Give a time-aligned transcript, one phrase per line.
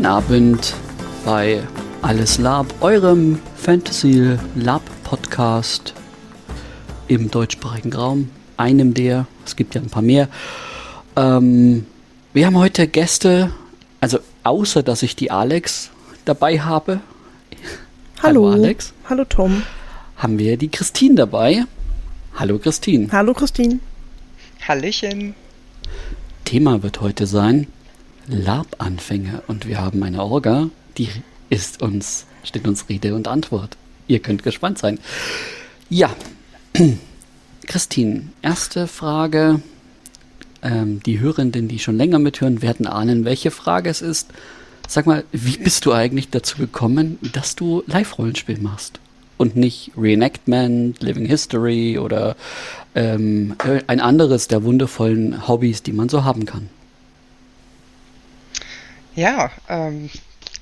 [0.00, 0.74] Guten Abend
[1.26, 1.62] bei
[2.00, 5.92] Alles Lab, eurem Fantasy Lab Podcast
[7.06, 8.30] im deutschsprachigen Raum.
[8.56, 10.30] Einem der, es gibt ja ein paar mehr.
[11.16, 11.84] Ähm,
[12.32, 13.52] wir haben heute Gäste,
[14.00, 15.90] also außer dass ich die Alex
[16.24, 17.00] dabei habe.
[18.22, 18.94] Hallo, Hallo Alex.
[19.06, 19.64] Hallo Tom.
[20.16, 21.66] Haben wir die Christine dabei.
[22.36, 23.08] Hallo Christine.
[23.12, 23.80] Hallo Christine.
[24.66, 25.34] Hallöchen.
[26.46, 27.66] Thema wird heute sein
[28.30, 31.08] Lab-Anfänge und wir haben eine Orga, die
[31.48, 33.76] ist uns, steht uns Rede und Antwort.
[34.06, 34.98] Ihr könnt gespannt sein.
[35.88, 36.10] Ja,
[37.66, 39.60] Christine, erste Frage.
[40.62, 44.28] Ähm, die Hörenden, die schon länger mithören, werden ahnen, welche Frage es ist.
[44.88, 49.00] Sag mal, wie bist du eigentlich dazu gekommen, dass du Live-Rollenspiel machst?
[49.36, 52.36] Und nicht Reenactment, Living History oder
[52.94, 53.54] ähm,
[53.86, 56.68] ein anderes der wundervollen Hobbys, die man so haben kann.
[59.16, 60.08] Ja, ähm,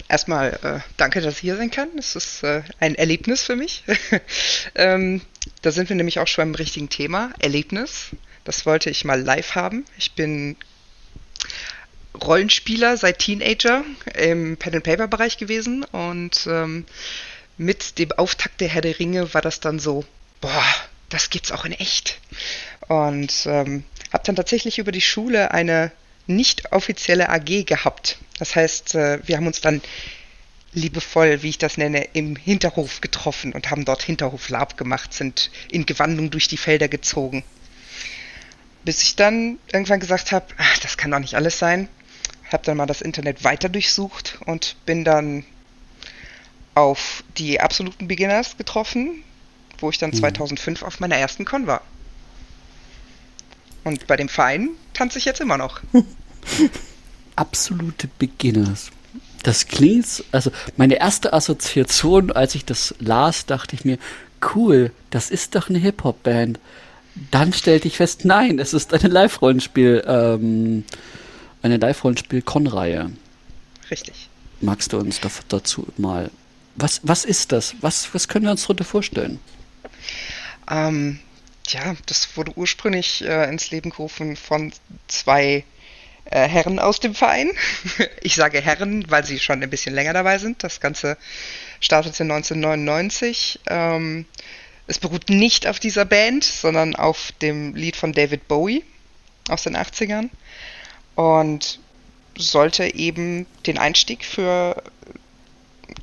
[0.09, 1.89] erstmal äh, danke, dass ich hier sein kann.
[1.99, 3.85] Es ist äh, ein Erlebnis für mich.
[4.75, 5.21] ähm,
[5.63, 7.31] da sind wir nämlich auch schon beim richtigen Thema.
[7.39, 8.11] Erlebnis.
[8.45, 9.85] Das wollte ich mal live haben.
[9.99, 10.57] Ich bin
[12.25, 16.87] Rollenspieler seit Teenager im Pen-and-Paper-Bereich gewesen und ähm,
[17.59, 20.05] mit dem Auftakt der Herr der Ringe war das dann so,
[20.41, 20.65] boah,
[21.11, 22.19] das gibt's auch in echt.
[22.89, 25.93] Und ähm, habe dann tatsächlich über die Schule eine
[26.29, 28.19] nicht offizielle AG gehabt.
[28.39, 29.81] Das heißt, äh, wir haben uns dann
[30.73, 35.87] liebevoll, wie ich das nenne, im Hinterhof getroffen und haben dort Hinterhof-Lab gemacht, sind in
[35.87, 37.43] Gewandung durch die Felder gezogen.
[38.85, 40.47] Bis ich dann irgendwann gesagt habe,
[40.83, 41.89] das kann doch nicht alles sein.
[42.53, 45.45] Habe dann mal das Internet weiter durchsucht und bin dann
[46.75, 49.25] auf die absoluten Beginners getroffen,
[49.81, 50.87] wo ich dann 2005 mhm.
[50.87, 51.83] auf meiner ersten Con war.
[53.89, 55.81] Und bei dem Verein tanze ich jetzt immer noch.
[57.37, 58.91] Absolute Beginners.
[59.45, 63.97] Das klingt, also meine erste Assoziation, als ich das las, dachte ich mir,
[64.55, 66.61] cool, das ist doch eine Hip-Hop-Band.
[67.31, 70.85] Dann stellte ich fest, nein, es ist eine Live-Rollenspiel, ähm,
[71.63, 73.11] eine Live-Rollenspiel-Con-Reihe.
[73.91, 74.29] Richtig.
[74.61, 76.31] Magst du uns dazu mal,
[76.77, 77.75] was, was ist das?
[77.81, 79.39] Was, was können wir uns darunter vorstellen?
[80.71, 81.21] Ähm,
[81.73, 84.73] ja, das wurde ursprünglich äh, ins Leben gerufen von
[85.07, 85.65] zwei
[86.31, 87.51] äh, Herren aus dem Verein.
[88.23, 90.63] Ich sage Herren, weil sie schon ein bisschen länger dabei sind.
[90.63, 91.17] Das Ganze
[91.81, 93.61] startete 1999.
[93.69, 94.27] Ähm,
[94.87, 98.85] es beruht nicht auf dieser Band, sondern auf dem Lied von David Bowie
[99.49, 100.31] aus den 80ern
[101.15, 101.81] und
[102.37, 104.83] sollte eben den Einstieg für,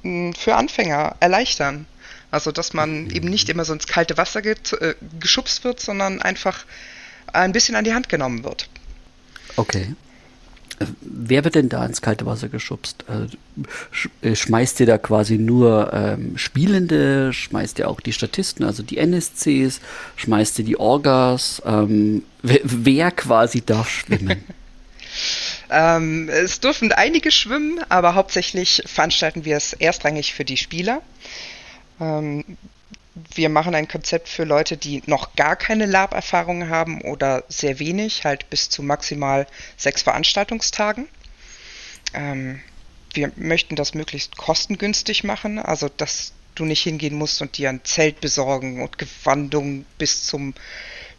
[0.03, 1.87] für Anfänger erleichtern.
[2.35, 6.21] Also, dass man eben nicht immer so ins kalte Wasser get, äh, geschubst wird, sondern
[6.21, 6.65] einfach
[7.31, 8.67] ein bisschen an die Hand genommen wird.
[9.55, 9.95] Okay.
[10.99, 13.05] Wer wird denn da ins kalte Wasser geschubst?
[13.07, 17.31] Äh, äh, schmeißt ihr da quasi nur ähm, Spielende?
[17.31, 19.79] Schmeißt ihr auch die Statisten, also die NSCs?
[20.17, 21.61] Schmeißt ihr die Orgas?
[21.65, 24.43] Ähm, wer, wer, quasi darf schwimmen?
[25.69, 31.01] ähm, es dürfen einige schwimmen, aber hauptsächlich veranstalten wir es erstrangig für die Spieler.
[31.99, 32.57] Ähm,
[33.33, 38.25] wir machen ein Konzept für Leute, die noch gar keine Lab-Erfahrung haben oder sehr wenig,
[38.25, 39.47] halt bis zu maximal
[39.77, 41.07] sechs Veranstaltungstagen.
[42.13, 42.61] Ähm,
[43.13, 47.83] wir möchten das möglichst kostengünstig machen, also dass du nicht hingehen musst und dir ein
[47.85, 50.53] Zelt besorgen und Gewandung bis zum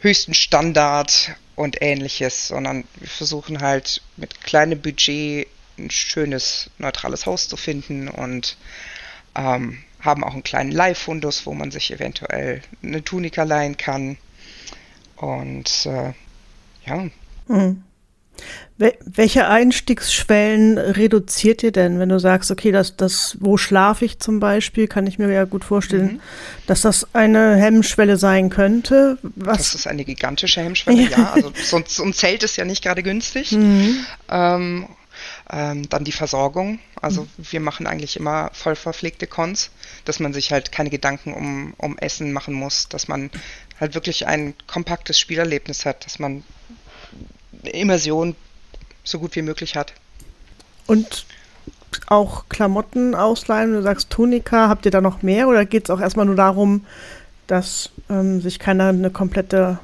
[0.01, 5.49] höchsten Standard und ähnliches, sondern wir versuchen halt mit kleinem Budget
[5.79, 8.57] ein schönes, neutrales Haus zu finden und
[9.35, 14.17] ähm, haben auch einen kleinen Live-Fundus, wo man sich eventuell eine Tunika leihen kann.
[15.17, 16.13] Und äh,
[16.87, 17.07] ja.
[17.49, 17.83] Hm.
[18.79, 24.39] Welche Einstiegsschwellen reduziert ihr denn, wenn du sagst, okay, das, das, wo schlafe ich zum
[24.39, 26.21] Beispiel, kann ich mir ja gut vorstellen, mhm.
[26.67, 29.17] dass das eine Hemmschwelle sein könnte.
[29.23, 29.57] Was?
[29.59, 31.19] Das ist eine gigantische Hemmschwelle, ja.
[31.19, 31.33] ja.
[31.33, 33.53] Also so, so, ein Zelt ist ja nicht gerade günstig.
[33.53, 34.05] Mhm.
[34.29, 34.87] Ähm,
[35.51, 36.79] ähm, dann die Versorgung.
[37.01, 37.29] Also mhm.
[37.51, 39.71] wir machen eigentlich immer voll verpflegte Cons,
[40.05, 43.31] dass man sich halt keine Gedanken um, um Essen machen muss, dass man
[43.79, 46.43] halt wirklich ein kompaktes Spielerlebnis hat, dass man
[47.63, 48.35] Immersion
[49.05, 49.93] so gut wie möglich hat.
[50.87, 51.27] Und
[52.09, 56.01] auch Klamotten ausleihen, du sagst Tunika, habt ihr da noch mehr oder geht es auch
[56.01, 56.85] erstmal nur darum,
[57.47, 59.79] dass ähm, sich keiner eine komplette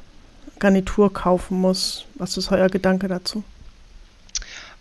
[0.59, 2.07] Garnitur kaufen muss?
[2.17, 3.45] Was ist euer Gedanke dazu?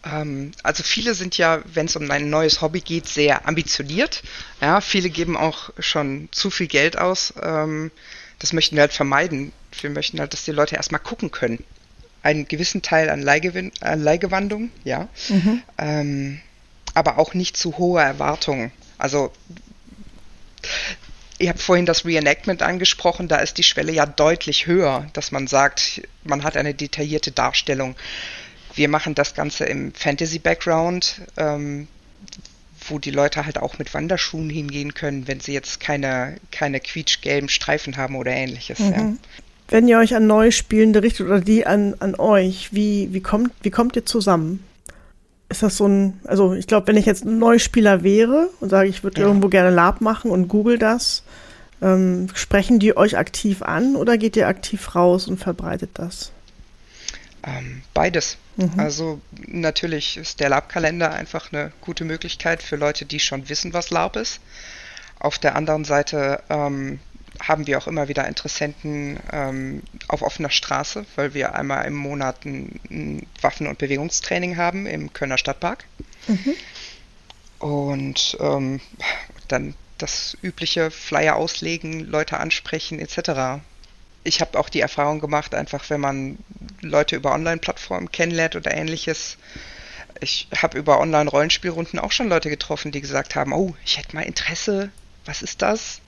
[0.04, 4.24] Ähm, also viele sind ja, wenn es um ein neues Hobby geht, sehr ambitioniert.
[4.60, 7.34] Ja, viele geben auch schon zu viel Geld aus.
[7.42, 7.92] Ähm,
[8.40, 9.52] das möchten wir halt vermeiden.
[9.80, 11.64] Wir möchten halt, dass die Leute erstmal gucken können.
[12.24, 15.08] Einen gewissen Teil an, Leihgewinn, an Leihgewandung, ja.
[15.30, 15.64] Mhm.
[15.78, 16.42] Ähm,
[16.94, 18.72] aber auch nicht zu hohe Erwartungen.
[18.98, 19.32] Also
[21.42, 25.48] Ihr habt vorhin das Reenactment angesprochen, da ist die Schwelle ja deutlich höher, dass man
[25.48, 27.96] sagt, man hat eine detaillierte Darstellung.
[28.74, 31.88] Wir machen das Ganze im Fantasy-Background, ähm,
[32.88, 37.50] wo die Leute halt auch mit Wanderschuhen hingehen können, wenn sie jetzt keine, keine quietschgelben
[37.50, 38.80] Streifen haben oder ähnliches.
[38.80, 38.92] Mhm.
[38.92, 39.14] Ja.
[39.68, 43.52] Wenn ihr euch an neue Spielende richtet oder die an, an euch, wie, wie, kommt,
[43.62, 44.64] wie kommt ihr zusammen?
[45.48, 48.90] Ist das so ein, also ich glaube, wenn ich jetzt ein Neuspieler wäre und sage,
[48.90, 49.28] ich würde ja.
[49.28, 51.24] irgendwo gerne Lab machen und google das,
[51.82, 56.32] ähm, sprechen die euch aktiv an oder geht ihr aktiv raus und verbreitet das?
[57.44, 58.38] Ähm, beides.
[58.56, 58.80] Mhm.
[58.80, 63.90] Also natürlich ist der Lab-Kalender einfach eine gute Möglichkeit für Leute, die schon wissen, was
[63.90, 64.40] Lab ist.
[65.20, 67.00] Auf der anderen Seite ähm,
[67.40, 72.46] haben wir auch immer wieder Interessenten ähm, auf offener Straße, weil wir einmal im Monat
[72.46, 75.86] ein, ein Waffen- und Bewegungstraining haben im Kölner Stadtpark.
[76.28, 76.56] Mhm.
[77.60, 78.82] Und ähm,
[79.48, 83.62] dann das übliche Flyer auslegen, Leute ansprechen etc.
[84.24, 86.38] Ich habe auch die Erfahrung gemacht, einfach wenn man
[86.82, 89.38] Leute über Online-Plattformen kennenlernt oder ähnliches.
[90.20, 94.22] Ich habe über Online-Rollenspielrunden auch schon Leute getroffen, die gesagt haben, oh, ich hätte mal
[94.22, 94.90] Interesse,
[95.26, 96.02] was ist das?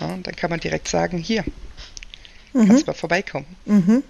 [0.00, 1.44] Ja, dann kann man direkt sagen, hier,
[2.52, 2.66] mhm.
[2.66, 3.46] kannst du mal vorbeikommen.
[3.66, 4.02] Mhm.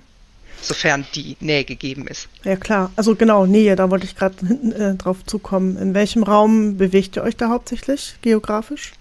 [0.62, 2.28] Sofern die Nähe gegeben ist.
[2.44, 5.76] Ja klar, also genau, Nähe, da wollte ich gerade äh, drauf zukommen.
[5.78, 8.92] In welchem Raum bewegt ihr euch da hauptsächlich geografisch?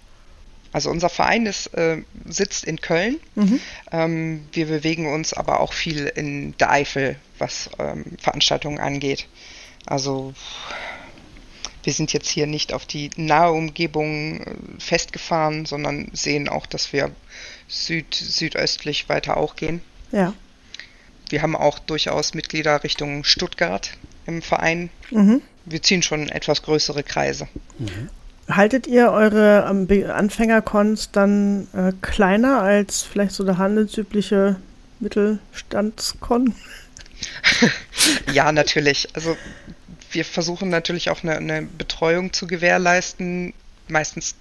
[0.72, 3.20] Also unser Verein ist, äh, sitzt in Köln.
[3.36, 3.60] Mhm.
[3.92, 9.28] Ähm, wir bewegen uns aber auch viel in der Eifel, was ähm, Veranstaltungen angeht.
[9.86, 10.34] Also
[11.84, 16.94] wir sind jetzt hier nicht auf die nahe Umgebung äh, festgefahren, sondern sehen auch, dass
[16.94, 17.12] wir
[17.68, 19.82] süd südöstlich weiter auch gehen.
[20.12, 20.34] Ja.
[21.30, 23.92] Wir haben auch durchaus Mitglieder Richtung Stuttgart
[24.26, 24.90] im Verein.
[25.10, 25.42] Mhm.
[25.66, 27.48] Wir ziehen schon etwas größere Kreise.
[27.78, 28.10] Mhm.
[28.50, 34.56] Haltet ihr eure Anfängercons dann äh, kleiner als vielleicht so der handelsübliche
[35.00, 36.56] Mittelstandskon?
[38.34, 39.10] ja, natürlich.
[39.14, 39.38] Also
[40.12, 43.54] wir versuchen natürlich auch eine, eine Betreuung zu gewährleisten.
[43.88, 44.36] Meistens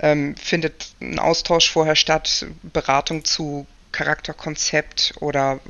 [0.00, 5.60] ähm, findet ein Austausch vorher statt, Beratung zu Charakterkonzept oder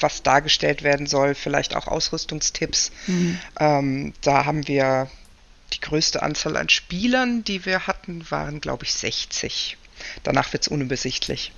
[0.00, 2.92] was dargestellt werden soll, vielleicht auch Ausrüstungstipps.
[3.06, 3.38] Mhm.
[3.58, 5.10] Ähm, da haben wir
[5.76, 9.76] die größte Anzahl an Spielern, die wir hatten, waren, glaube ich, 60.
[10.22, 11.52] Danach wird es unübersichtlich.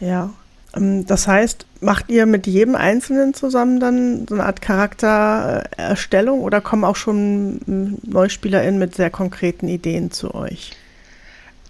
[0.00, 0.32] Ja.
[0.74, 6.60] Ähm, das heißt, macht ihr mit jedem Einzelnen zusammen dann so eine Art Charaktererstellung oder
[6.60, 10.72] kommen auch schon hm, NeuspielerInnen mit sehr konkreten Ideen zu euch?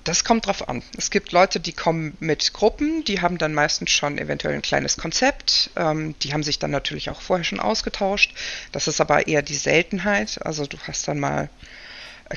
[0.05, 0.82] Das kommt drauf an.
[0.97, 4.97] Es gibt Leute, die kommen mit Gruppen, die haben dann meistens schon eventuell ein kleines
[4.97, 5.70] Konzept.
[5.76, 8.35] Ähm, die haben sich dann natürlich auch vorher schon ausgetauscht.
[8.73, 10.41] Das ist aber eher die Seltenheit.
[10.44, 11.50] Also du hast dann mal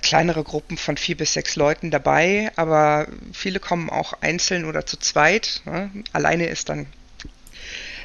[0.02, 4.98] kleinere Gruppen von vier bis sechs Leuten dabei, aber viele kommen auch einzeln oder zu
[4.98, 5.62] zweit.
[5.66, 5.92] Ne?
[6.14, 6.88] Alleine ist dann,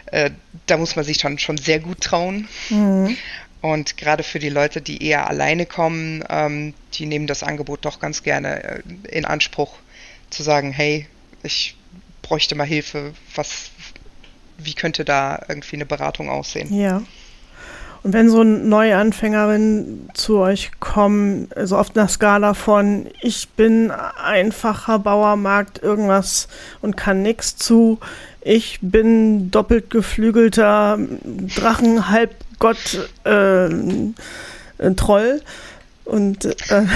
[0.07, 0.31] äh,
[0.67, 2.49] da muss man sich dann schon sehr gut trauen.
[2.69, 3.17] Mhm.
[3.61, 7.99] Und gerade für die Leute, die eher alleine kommen, ähm, die nehmen das Angebot doch
[7.99, 9.75] ganz gerne äh, in Anspruch,
[10.31, 11.07] zu sagen, hey,
[11.43, 11.75] ich
[12.23, 13.71] bräuchte mal Hilfe, was,
[14.59, 16.73] wie könnte da irgendwie eine Beratung aussehen?
[16.79, 17.03] Ja.
[18.09, 24.99] Und wenn so Neuanfängerinnen zu euch kommen, so auf einer Skala von ich bin einfacher
[24.99, 26.49] Bauermarkt irgendwas
[26.81, 27.99] und kann nichts zu,
[28.41, 30.99] ich bin doppelt geflügelter
[31.55, 33.69] Drachenhalbgott äh,
[34.97, 35.43] Troll
[36.07, 36.87] und, äh,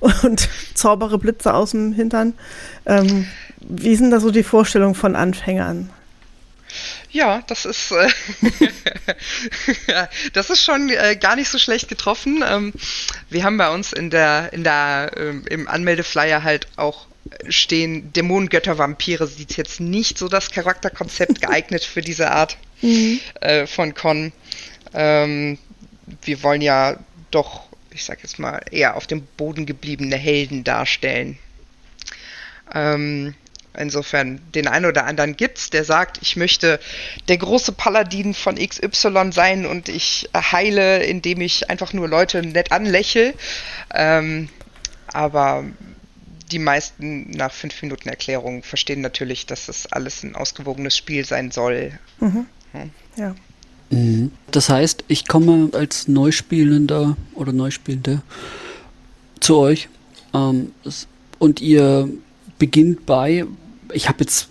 [0.24, 2.34] und zaubere Blitze aus dem Hintern.
[2.84, 3.24] Ähm,
[3.60, 5.88] wie sind da so die Vorstellungen von Anfängern?
[7.10, 8.08] Ja, das ist, äh,
[10.32, 12.44] das ist schon äh, gar nicht so schlecht getroffen.
[12.46, 12.72] Ähm,
[13.30, 17.06] wir haben bei uns in der, in der, ähm, im Anmeldeflyer halt auch
[17.48, 19.26] stehen Dämonen, Götter, Vampire.
[19.26, 23.20] Sieht jetzt nicht so das Charakterkonzept geeignet für diese Art mhm.
[23.40, 24.32] äh, von Con.
[24.94, 25.58] Ähm,
[26.22, 26.98] wir wollen ja
[27.30, 31.38] doch, ich sag jetzt mal, eher auf dem Boden gebliebene Helden darstellen.
[32.74, 33.34] Ähm,
[33.78, 36.80] Insofern, den einen oder anderen gibt's, der sagt, ich möchte
[37.28, 42.72] der große Paladin von XY sein und ich heile, indem ich einfach nur Leute nett
[42.72, 43.34] anlächle.
[43.94, 44.48] Ähm,
[45.06, 45.64] aber
[46.50, 51.50] die meisten nach fünf Minuten Erklärung verstehen natürlich, dass das alles ein ausgewogenes Spiel sein
[51.50, 51.92] soll.
[52.20, 52.46] Mhm.
[52.72, 52.90] Hm.
[53.16, 53.34] Ja.
[53.90, 54.32] Mhm.
[54.50, 58.22] Das heißt, ich komme als Neuspielender oder Neuspielende
[59.40, 59.88] zu euch
[60.34, 60.72] ähm,
[61.38, 62.08] und ihr
[62.58, 63.44] beginnt bei,
[63.92, 64.48] ich habe jetzt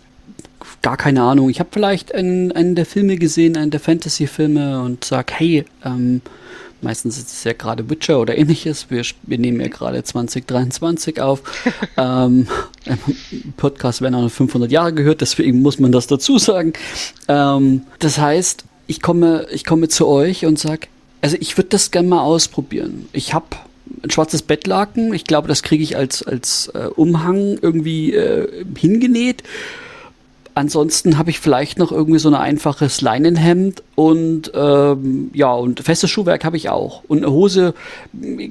[0.82, 1.50] gar keine Ahnung.
[1.50, 6.22] Ich habe vielleicht einen, einen der Filme gesehen, einen der Fantasy-Filme und sag, hey, ähm,
[6.82, 8.90] Meistens ist es ja gerade Witcher oder ähnliches.
[8.90, 11.42] Wir, wir nehmen ja gerade 2023 auf.
[11.98, 12.48] ähm,
[13.58, 16.74] Podcast werden auch noch 500 Jahre gehört, deswegen muss man das dazu sagen.
[17.28, 20.88] Ähm, das heißt, ich komme, ich komme zu euch und sage,
[21.22, 23.10] also ich würde das gerne mal ausprobieren.
[23.12, 23.48] Ich habe
[24.04, 25.14] ein schwarzes Bettlaken.
[25.14, 29.44] Ich glaube, das kriege ich als, als äh, Umhang irgendwie äh, hingenäht.
[30.58, 36.10] Ansonsten habe ich vielleicht noch irgendwie so ein einfaches Leinenhemd und ähm, ja, und festes
[36.10, 37.04] Schuhwerk habe ich auch.
[37.08, 37.76] Und eine Hose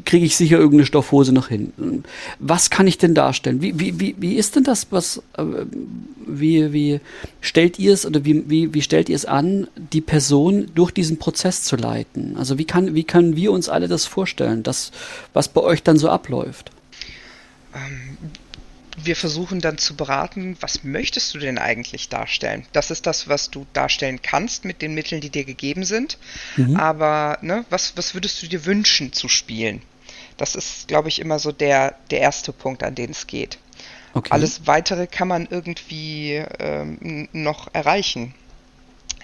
[0.05, 2.05] kriege ich sicher irgendeine Stoffhose noch hin.
[2.39, 3.61] Was kann ich denn darstellen?
[3.61, 5.43] Wie, wie, wie, wie ist denn das, was äh,
[6.29, 7.01] wie, wie
[7.41, 11.19] stellt ihr es oder wie, wie, wie stellt ihr es an, die Person durch diesen
[11.19, 12.37] Prozess zu leiten?
[12.37, 14.93] Also wie kann, wie können wir uns alle das vorstellen, das,
[15.33, 16.71] was bei euch dann so abläuft?
[17.75, 18.06] Ähm
[19.07, 22.67] wir versuchen dann zu beraten, was möchtest du denn eigentlich darstellen?
[22.73, 26.19] Das ist das, was du darstellen kannst mit den Mitteln, die dir gegeben sind.
[26.57, 26.77] Mhm.
[26.77, 29.83] Aber ne, was, was würdest du dir wünschen zu spielen?
[30.37, 33.59] Das ist, glaube ich, immer so der, der erste Punkt, an den es geht.
[34.13, 34.31] Okay.
[34.31, 38.35] Alles weitere kann man irgendwie ähm, noch erreichen.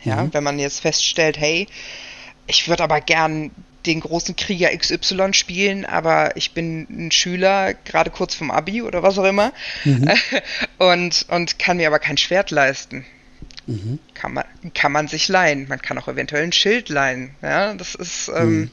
[0.05, 0.35] Ja, mhm.
[0.35, 1.67] wenn man jetzt feststellt, hey,
[2.47, 3.51] ich würde aber gern
[3.87, 9.03] den großen Krieger XY spielen, aber ich bin ein Schüler, gerade kurz vom Abi oder
[9.03, 9.53] was auch immer,
[9.85, 10.11] mhm.
[10.79, 13.05] und, und kann mir aber kein Schwert leisten.
[13.67, 13.99] Mhm.
[14.15, 15.69] Kann, man, kann man sich leihen.
[15.69, 17.35] Man kann auch eventuell ein Schild leihen.
[17.43, 18.71] Ja, das ist, ähm, mhm.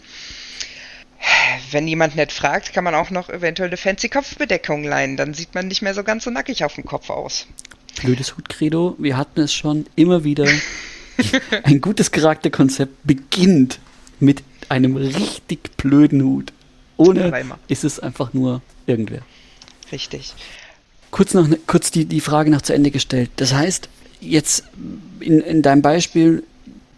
[1.72, 5.18] wenn jemand nett fragt, kann man auch noch eventuell eine fancy Kopfbedeckung leihen.
[5.18, 7.48] Dann sieht man nicht mehr so ganz so nackig auf dem Kopf aus.
[8.02, 10.48] Blödes Hutcredo, wir hatten es schon immer wieder.
[11.64, 13.80] Ein gutes Charakterkonzept beginnt
[14.20, 16.54] mit einem richtig blöden Hut.
[16.98, 17.32] Ohne
[17.68, 19.22] ist es einfach nur irgendwer.
[19.92, 20.34] Richtig.
[21.12, 23.32] Kurz, noch, kurz die, die Frage noch zu Ende gestellt.
[23.38, 23.90] Das heißt,
[24.22, 24.66] jetzt
[25.20, 26.44] in, in deinem Beispiel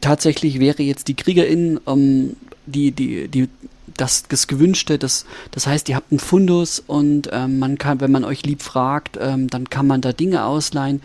[0.01, 2.35] tatsächlich wäre jetzt die Kriegerin um,
[2.65, 3.47] die, die, die,
[3.95, 8.11] das, das Gewünschte, das, das heißt, ihr habt einen Fundus und ähm, man kann, wenn
[8.11, 11.01] man euch lieb fragt, ähm, dann kann man da Dinge ausleihen.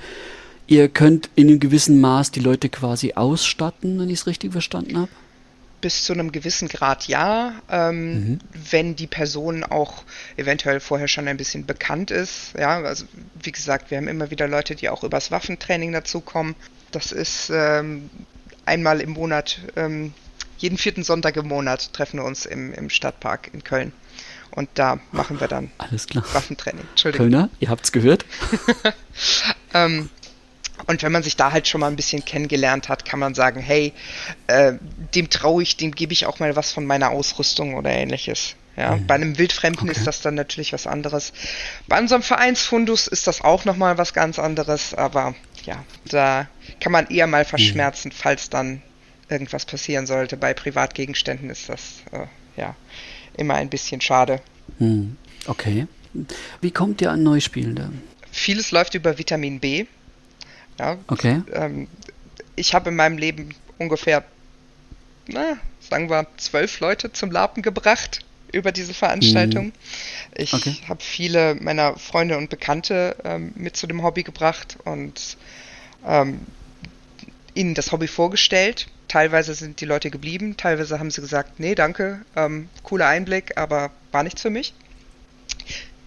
[0.66, 4.96] Ihr könnt in einem gewissen Maß die Leute quasi ausstatten, wenn ich es richtig verstanden
[4.96, 5.11] habe
[5.87, 8.38] bis zu einem gewissen Grad ja, ähm, mhm.
[8.52, 10.02] wenn die Person auch
[10.37, 12.55] eventuell vorher schon ein bisschen bekannt ist.
[12.59, 13.05] Ja, also
[13.40, 16.57] wie gesagt, wir haben immer wieder Leute, die auch übers Waffentraining dazukommen.
[16.90, 18.11] Das ist ähm,
[18.64, 20.12] einmal im Monat, ähm,
[20.59, 23.93] jeden vierten Sonntag im Monat treffen wir uns im, im Stadtpark in Köln.
[24.50, 26.25] Und da machen wir dann Alles klar.
[26.33, 26.85] Waffentraining.
[26.90, 27.31] Entschuldigung.
[27.31, 28.25] Kölner, ihr habt's gehört.
[29.73, 30.11] ähm,
[30.87, 33.61] und wenn man sich da halt schon mal ein bisschen kennengelernt hat, kann man sagen,
[33.61, 33.92] hey,
[34.47, 34.75] äh,
[35.14, 38.54] dem traue ich, dem gebe ich auch mal was von meiner Ausrüstung oder ähnliches.
[38.76, 39.06] Ja, mhm.
[39.06, 39.99] bei einem Wildfremden okay.
[39.99, 41.33] ist das dann natürlich was anderes.
[41.88, 46.47] Bei unserem Vereinsfundus ist das auch nochmal was ganz anderes, aber ja, da
[46.80, 48.12] kann man eher mal verschmerzen, mhm.
[48.12, 48.83] falls dann
[49.30, 50.37] irgendwas passieren sollte.
[50.37, 52.26] Bei Privatgegenständen ist das äh,
[52.61, 52.76] ja
[53.37, 54.40] immer ein bisschen schade.
[54.78, 55.16] Mhm.
[55.47, 55.87] Okay.
[56.61, 57.90] Wie kommt ihr an Neuspielende?
[58.30, 59.87] Vieles läuft über Vitamin B.
[60.78, 61.42] Ja, okay.
[61.52, 61.88] Ähm,
[62.54, 64.25] ich habe in meinem Leben ungefähr,
[65.26, 69.66] na, sagen wir, zwölf Leute zum Lapen gebracht über diese Veranstaltung.
[69.66, 69.73] Mhm.
[70.35, 70.76] Ich okay.
[70.88, 75.37] habe viele meiner Freunde und Bekannte ähm, mit zu dem Hobby gebracht und
[76.06, 76.40] ähm,
[77.54, 78.88] ihnen das Hobby vorgestellt.
[79.09, 83.90] Teilweise sind die Leute geblieben, teilweise haben sie gesagt, nee, danke, ähm, cooler Einblick, aber
[84.12, 84.75] war nichts für mich.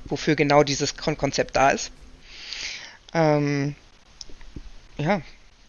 [0.05, 1.91] Wofür genau dieses Konzept da ist.
[3.13, 3.75] Ähm,
[4.99, 5.21] ja,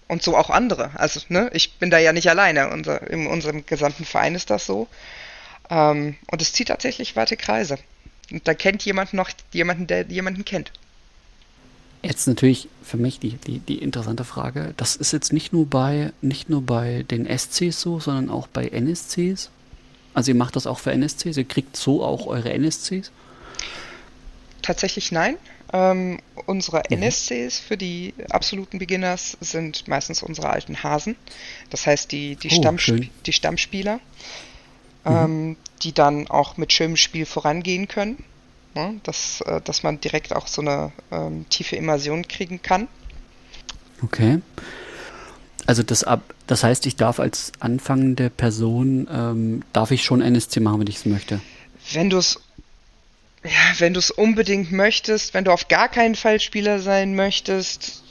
[0.08, 0.90] und so auch andere.
[0.94, 2.70] Also, ne, ich bin da ja nicht alleine.
[2.70, 4.88] Unser, in unserem gesamten Verein ist das so.
[5.70, 7.78] Ähm, und es zieht tatsächlich weite Kreise.
[8.30, 10.72] Und da kennt jemand noch jemanden, der jemanden kennt.
[12.02, 14.72] Jetzt natürlich für mich die, die, die interessante Frage.
[14.76, 18.66] Das ist jetzt nicht nur bei, nicht nur bei den SCs so, sondern auch bei
[18.68, 19.50] NSCs.
[20.14, 23.12] Also ihr macht das auch für NSCs, ihr kriegt so auch eure NSCs?
[24.62, 25.36] Tatsächlich nein.
[25.72, 27.02] Ähm, unsere mhm.
[27.02, 31.16] NSCs für die absoluten Beginners sind meistens unsere alten Hasen.
[31.70, 34.00] Das heißt, die, die, oh, Stammsp die Stammspieler,
[35.04, 35.10] mhm.
[35.10, 38.24] ähm, die dann auch mit schönem Spiel vorangehen können.
[38.74, 42.86] Ja, dass, äh, dass man direkt auch so eine ähm, tiefe Immersion kriegen kann.
[44.02, 44.40] Okay.
[45.66, 50.60] Also das ab, das heißt, ich darf als anfangende Person ähm, darf ich schon NSC
[50.60, 51.40] machen, wenn ich es möchte.
[51.92, 52.40] Wenn du es
[53.44, 58.02] ja, wenn du es unbedingt möchtest, wenn du auf gar keinen Fall Spieler sein möchtest,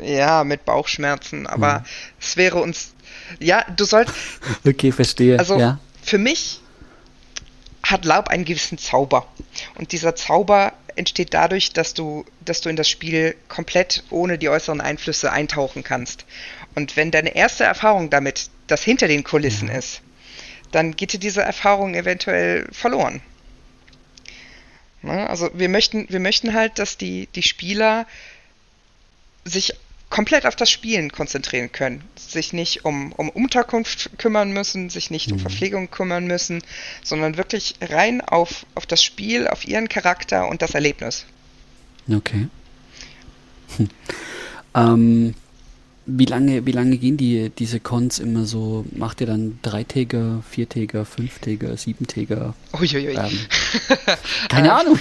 [0.00, 1.84] ja, mit Bauchschmerzen, aber mhm.
[2.20, 2.94] es wäre uns,
[3.38, 4.14] ja, du sollst.
[4.66, 5.38] Okay, verstehe.
[5.38, 5.78] Also ja.
[6.02, 6.60] für mich
[7.82, 9.26] hat Laub einen gewissen Zauber.
[9.74, 14.48] Und dieser Zauber entsteht dadurch, dass du, dass du in das Spiel komplett ohne die
[14.48, 16.24] äußeren Einflüsse eintauchen kannst.
[16.74, 19.76] Und wenn deine erste Erfahrung damit das hinter den Kulissen mhm.
[19.76, 20.00] ist,
[20.70, 23.20] dann geht dir diese Erfahrung eventuell verloren.
[25.02, 25.28] Ne?
[25.28, 28.06] Also wir möchten, wir möchten halt, dass die, die Spieler
[29.44, 29.74] sich
[30.10, 35.28] komplett auf das Spielen konzentrieren können, sich nicht um, um Unterkunft kümmern müssen, sich nicht
[35.28, 35.34] mhm.
[35.34, 36.62] um Verpflegung kümmern müssen,
[37.02, 41.24] sondern wirklich rein auf, auf das Spiel, auf ihren Charakter und das Erlebnis.
[42.10, 42.48] Okay.
[43.76, 43.88] Hm.
[44.74, 45.34] Ähm,
[46.06, 48.84] wie lange, wie lange gehen die, diese Cons immer so?
[48.90, 52.54] Macht ihr dann Dreitäger, Viertäger, Fünftäger, Siebentäger?
[52.72, 53.14] Uiuiui.
[53.14, 53.38] Ähm,
[54.48, 54.98] keine ähm, Ahnung.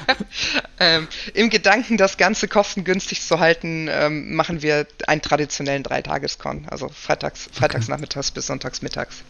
[0.80, 6.66] ähm, Im Gedanken, das Ganze kostengünstig zu halten, ähm, machen wir einen traditionellen Dreitages-Con.
[6.70, 7.92] Also freitags, freitags okay.
[7.92, 9.22] nachmittags bis sonntags mittags.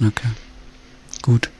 [0.00, 0.28] Okay.
[1.22, 1.50] Gut.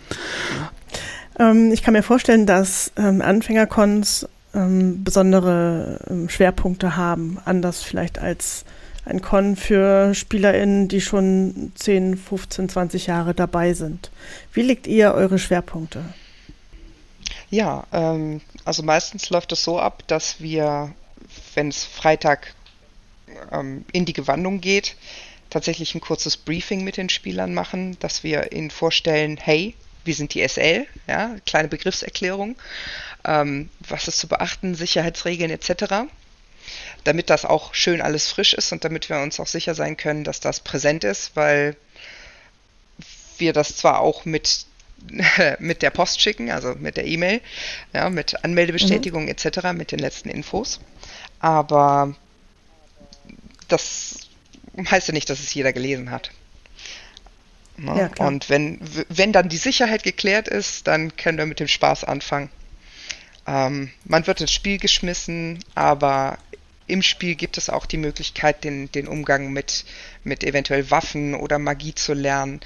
[1.38, 8.18] Ähm, ich kann mir vorstellen, dass ähm, Anfängercons ähm, besondere ähm, Schwerpunkte haben, anders vielleicht
[8.18, 8.64] als
[9.04, 14.10] ein Con für SpielerInnen, die schon 10, 15, 20 Jahre dabei sind.
[14.52, 16.04] Wie legt ihr eure Schwerpunkte?
[17.50, 20.92] Ja, ähm, also meistens läuft es so ab, dass wir,
[21.54, 22.54] wenn es Freitag
[23.52, 24.96] ähm, in die Gewandung geht,
[25.50, 29.74] tatsächlich ein kurzes Briefing mit den Spielern machen, dass wir ihnen vorstellen, hey,
[30.06, 32.56] wir sind die SL, ja, kleine Begriffserklärung
[33.26, 36.06] ähm, was ist zu beachten, Sicherheitsregeln etc.
[37.04, 40.24] Damit das auch schön alles frisch ist und damit wir uns auch sicher sein können,
[40.24, 41.76] dass das präsent ist, weil
[43.38, 44.66] wir das zwar auch mit
[45.58, 47.42] mit der Post schicken, also mit der E-Mail,
[47.92, 49.28] ja, mit Anmeldebestätigung mhm.
[49.28, 50.80] etc., mit den letzten Infos.
[51.38, 52.16] Aber
[53.68, 54.28] das
[54.78, 56.30] heißt ja nicht, dass es jeder gelesen hat.
[57.76, 58.10] Ne?
[58.18, 62.04] Ja, und wenn, wenn dann die Sicherheit geklärt ist, dann können wir mit dem Spaß
[62.04, 62.50] anfangen.
[63.46, 66.38] Ähm, man wird ins Spiel geschmissen, aber
[66.86, 69.84] im Spiel gibt es auch die Möglichkeit, den, den Umgang mit,
[70.24, 72.60] mit eventuell Waffen oder Magie zu lernen.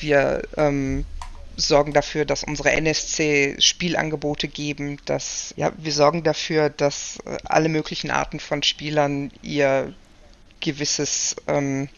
[0.00, 1.04] Wir ähm,
[1.56, 7.68] sorgen dafür, dass unsere NSC Spielangebote geben, dass ja, wir sorgen dafür, dass äh, alle
[7.68, 9.94] möglichen Arten von Spielern ihr
[10.60, 11.88] gewisses ähm,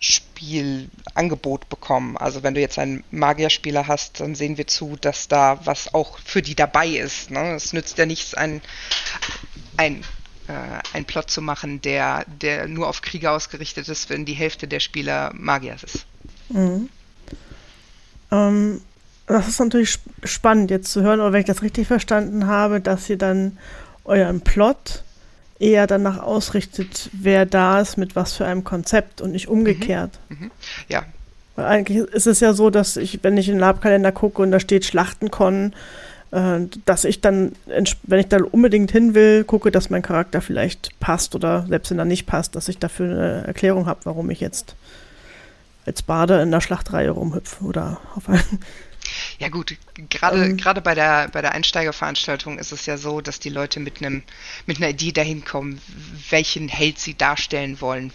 [0.00, 2.16] Spielangebot bekommen.
[2.16, 6.18] Also wenn du jetzt einen Magierspieler hast, dann sehen wir zu, dass da was auch
[6.20, 7.30] für die dabei ist.
[7.30, 7.54] Ne?
[7.54, 8.60] Es nützt ja nichts, ein,
[9.76, 10.02] ein,
[10.46, 10.52] äh,
[10.92, 14.80] ein Plot zu machen, der, der nur auf Kriege ausgerichtet ist, wenn die Hälfte der
[14.80, 16.06] Spieler Magier ist.
[16.48, 16.88] Mhm.
[18.30, 18.80] Ähm,
[19.26, 23.10] das ist natürlich spannend jetzt zu hören, oder wenn ich das richtig verstanden habe, dass
[23.10, 23.58] ihr dann
[24.04, 25.02] euren Plot
[25.60, 30.18] eher danach ausrichtet, wer da ist, mit was für einem Konzept und nicht umgekehrt.
[30.28, 30.36] Mhm.
[30.44, 30.50] Mhm.
[30.88, 31.02] Ja.
[31.56, 34.52] Weil eigentlich ist es ja so, dass ich, wenn ich in den Labkalender gucke und
[34.52, 35.72] da steht Schlachtenkon,
[36.30, 37.52] äh, dass ich dann,
[38.04, 41.98] wenn ich da unbedingt hin will, gucke, dass mein Charakter vielleicht passt oder selbst wenn
[41.98, 44.76] er nicht passt, dass ich dafür eine Erklärung habe, warum ich jetzt
[45.86, 48.42] als Bade in der Schlachtreihe rumhüpfe oder auf einem
[49.38, 49.76] ja gut,
[50.10, 53.78] gerade ähm, gerade bei der bei der Einsteigerveranstaltung ist es ja so, dass die Leute
[53.78, 54.22] mit einem
[54.66, 55.80] mit einer Idee dahin kommen,
[56.30, 58.12] welchen Held sie darstellen wollen,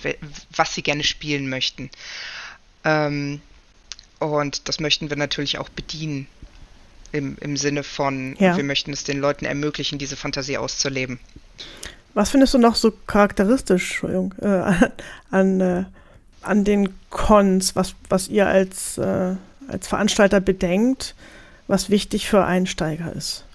[0.56, 1.90] was sie gerne spielen möchten.
[2.84, 3.42] Ähm,
[4.20, 6.28] und das möchten wir natürlich auch bedienen.
[7.12, 8.58] Im, im Sinne von, ja.
[8.58, 11.20] wir möchten es den Leuten ermöglichen, diese Fantasie auszuleben.
[12.16, 14.50] Was findest du noch so charakteristisch äh,
[15.30, 15.84] an, äh,
[16.42, 19.36] an den Cons, was, was ihr als äh,
[19.68, 21.16] als Veranstalter bedenkt,
[21.68, 23.46] was wichtig für Einsteiger ist?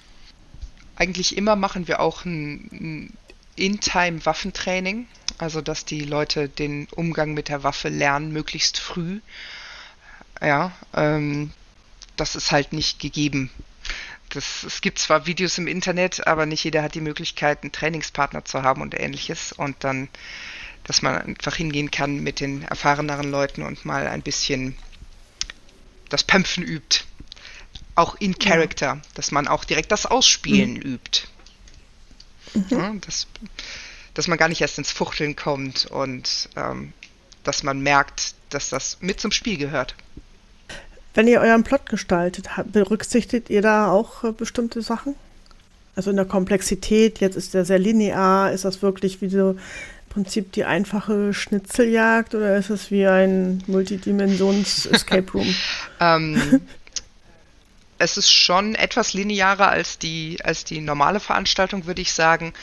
[0.97, 3.13] Eigentlich immer machen wir auch ein,
[3.59, 5.07] In-Time-Waffentraining,
[5.39, 9.21] also dass die Leute den Umgang mit der Waffe lernen, möglichst früh.
[10.41, 11.51] Ja, ähm,
[12.17, 13.51] das ist halt nicht gegeben.
[14.31, 18.45] Das, es gibt zwar Videos im Internet, aber nicht jeder hat die Möglichkeit, einen Trainingspartner
[18.45, 19.53] zu haben und ähnliches.
[19.53, 20.09] Und dann,
[20.85, 24.77] dass man einfach hingehen kann mit den erfahreneren Leuten und mal ein bisschen
[26.09, 27.05] das Pömpfen übt.
[27.95, 29.01] Auch in Character, ja.
[29.15, 30.83] dass man auch direkt das Ausspielen mhm.
[30.83, 31.23] übt.
[32.55, 32.65] Mhm.
[32.71, 33.27] Ja, dass,
[34.15, 36.93] dass man gar nicht erst ins Fuchteln kommt und ähm,
[37.45, 39.95] dass man merkt, dass das mit zum Spiel gehört.
[41.15, 45.17] Wenn ihr euren Plot gestaltet, berücksichtigt ihr da auch äh, bestimmte Sachen?
[45.97, 49.57] Also in der Komplexität, jetzt ist der sehr linear, ist das wirklich wie so
[50.09, 55.55] Prinzip die einfache Schnitzeljagd oder ist es wie ein Multidimensions-Escape Room?
[56.01, 56.61] ähm,
[57.99, 62.55] es ist schon etwas linearer als die, als die normale Veranstaltung, würde ich sagen.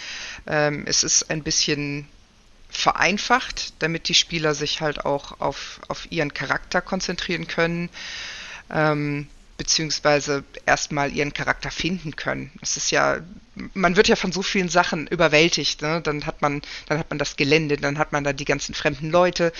[0.48, 2.08] Ähm, es ist ein bisschen
[2.70, 7.90] vereinfacht, damit die Spieler sich halt auch auf, auf ihren Charakter konzentrieren können.
[8.70, 9.28] Ähm,
[9.58, 12.52] beziehungsweise erstmal ihren Charakter finden können.
[12.62, 13.20] Es ist ja,
[13.74, 15.82] man wird ja von so vielen Sachen überwältigt.
[15.82, 16.02] Ne?
[16.02, 19.12] Dann hat man, dann hat man das Gelände, dann hat man da die ganzen fremden
[19.12, 19.54] Leute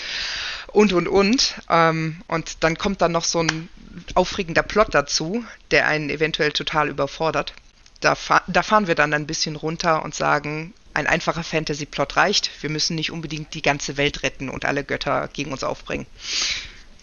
[0.68, 1.56] und und und.
[1.70, 3.70] Ähm, und dann kommt dann noch so ein
[4.14, 7.54] aufregender Plot dazu, der einen eventuell total überfordert.
[8.02, 12.52] Da, fa da fahren wir dann ein bisschen runter und sagen, ein einfacher Fantasy-Plot reicht.
[12.62, 16.06] Wir müssen nicht unbedingt die ganze Welt retten und alle Götter gegen uns aufbringen.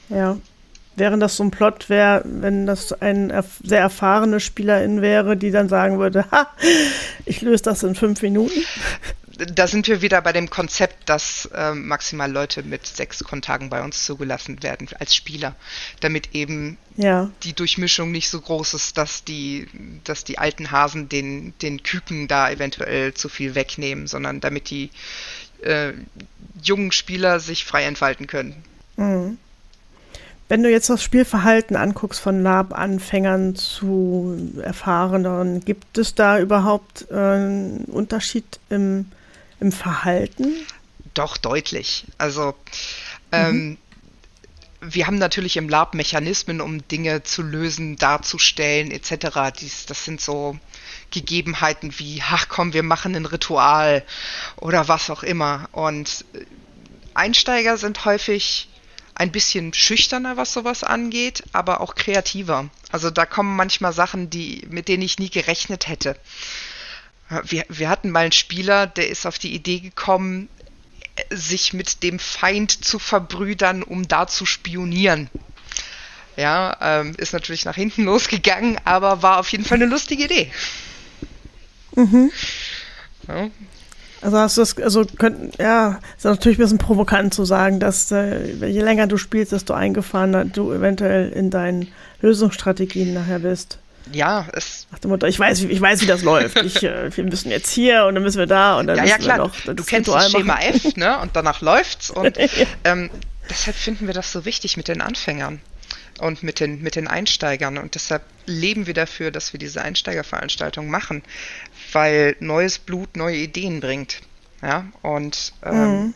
[0.08, 0.38] Ja,
[0.94, 5.50] Während das so ein Plot wäre, wenn das ein erf sehr erfahrene Spielerin wäre, die
[5.50, 6.48] dann sagen würde, ha,
[7.24, 8.60] ich löse das in fünf Minuten.
[9.54, 13.82] Da sind wir wieder bei dem Konzept, dass äh, maximal Leute mit sechs Kontagen bei
[13.82, 15.56] uns zugelassen werden als Spieler,
[16.00, 17.30] damit eben ja.
[17.42, 19.68] die Durchmischung nicht so groß ist, dass die,
[20.04, 24.90] dass die alten Hasen den, den Küken da eventuell zu viel wegnehmen, sondern damit die
[25.62, 25.92] äh,
[26.62, 28.62] jungen Spieler sich frei entfalten können.
[28.96, 29.38] Mhm.
[30.52, 37.14] Wenn du jetzt das Spielverhalten anguckst von Lab-Anfängern zu Erfahrenen, gibt es da überhaupt äh,
[37.14, 39.10] einen Unterschied im,
[39.60, 40.52] im Verhalten?
[41.14, 42.04] Doch, deutlich.
[42.18, 42.54] Also,
[43.32, 43.78] ähm, mhm.
[44.82, 49.58] wir haben natürlich im Lab Mechanismen, um Dinge zu lösen, darzustellen, etc.
[49.58, 50.58] Dies, das sind so
[51.10, 54.04] Gegebenheiten wie, ach komm, wir machen ein Ritual
[54.56, 55.70] oder was auch immer.
[55.72, 56.26] Und
[57.14, 58.68] Einsteiger sind häufig
[59.14, 62.70] ein bisschen schüchterner, was sowas angeht, aber auch kreativer.
[62.90, 66.16] Also da kommen manchmal Sachen, die, mit denen ich nie gerechnet hätte.
[67.44, 70.48] Wir, wir hatten mal einen Spieler, der ist auf die Idee gekommen,
[71.30, 75.30] sich mit dem Feind zu verbrüdern, um da zu spionieren.
[76.36, 80.50] Ja, ähm, ist natürlich nach hinten losgegangen, aber war auf jeden Fall eine lustige Idee.
[81.94, 82.32] Mhm.
[83.28, 83.50] Ja,
[84.22, 88.10] also hast du das, also könnt, ja, ist natürlich ein bisschen provokant zu sagen, dass
[88.12, 91.88] äh, je länger du spielst, desto eingefahrener du eventuell in deinen
[92.20, 93.78] Lösungsstrategien nachher bist.
[94.12, 94.86] Ja, es.
[95.02, 96.56] Dem Motto, ich weiß, ich weiß, wie das läuft.
[96.62, 99.12] Ich, äh, wir müssen jetzt hier und dann müssen wir da und dann ja, müssen
[99.12, 99.38] ja, klar.
[99.38, 99.60] wir noch.
[99.64, 100.74] Das du kennst das Schema machen.
[100.74, 101.18] F, ne?
[101.18, 102.10] Und danach läuft's.
[102.22, 102.38] Und
[102.84, 103.10] ähm,
[103.50, 105.60] deshalb finden wir das so wichtig mit den Anfängern
[106.20, 107.78] und mit den, mit den Einsteigern.
[107.78, 111.22] Und deshalb leben wir dafür, dass wir diese Einsteigerveranstaltung machen,
[111.92, 114.20] weil neues Blut neue Ideen bringt.
[114.62, 116.14] Ja, und ähm, mhm.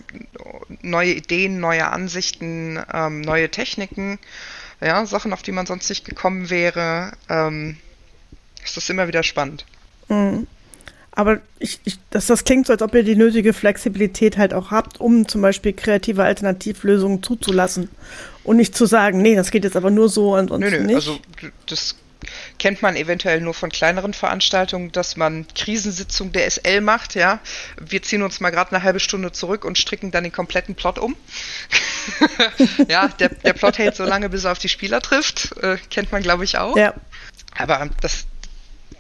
[0.80, 4.20] neue Ideen, neue Ansichten, ähm, neue Techniken,
[4.80, 7.12] ja, Sachen, auf die man sonst nicht gekommen wäre.
[7.28, 7.76] Ähm,
[8.62, 9.64] das ist immer wieder spannend.
[10.08, 10.46] Mhm.
[11.10, 14.70] Aber ich, ich, das, das klingt so, als ob ihr die nötige Flexibilität halt auch
[14.70, 17.88] habt, um zum Beispiel kreative Alternativlösungen zuzulassen.
[18.44, 20.84] Und nicht zu sagen, nee, das geht jetzt aber nur so und sonst nö, nö,
[20.84, 20.94] nicht.
[20.94, 21.18] Also
[21.66, 21.96] das
[22.58, 27.40] kennt man eventuell nur von kleineren Veranstaltungen, dass man Krisensitzung der SL macht, ja.
[27.80, 30.98] Wir ziehen uns mal gerade eine halbe Stunde zurück und stricken dann den kompletten Plot
[30.98, 31.16] um.
[32.88, 35.56] ja, der, der Plot hält so lange, bis er auf die Spieler trifft.
[35.62, 36.76] Äh, kennt man, glaube ich, auch.
[36.76, 36.94] Ja.
[37.56, 38.26] Aber das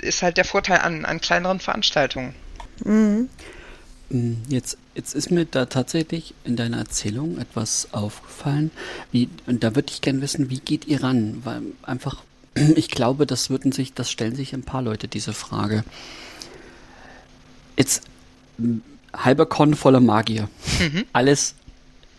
[0.00, 2.34] ist halt der Vorteil an, an kleineren Veranstaltungen.
[2.84, 3.28] Mhm.
[4.08, 8.70] Mm, jetzt, jetzt ist mir da tatsächlich in deiner Erzählung etwas aufgefallen.
[9.10, 11.42] Wie, und da würde ich gerne wissen, wie geht ihr ran?
[11.44, 12.22] Weil einfach
[12.74, 15.84] ich glaube, das würden sich, das stellen sich ein paar Leute diese Frage.
[17.76, 18.02] Jetzt
[19.14, 20.48] halber Con voller Magier.
[20.80, 21.04] Mhm.
[21.12, 21.54] Alles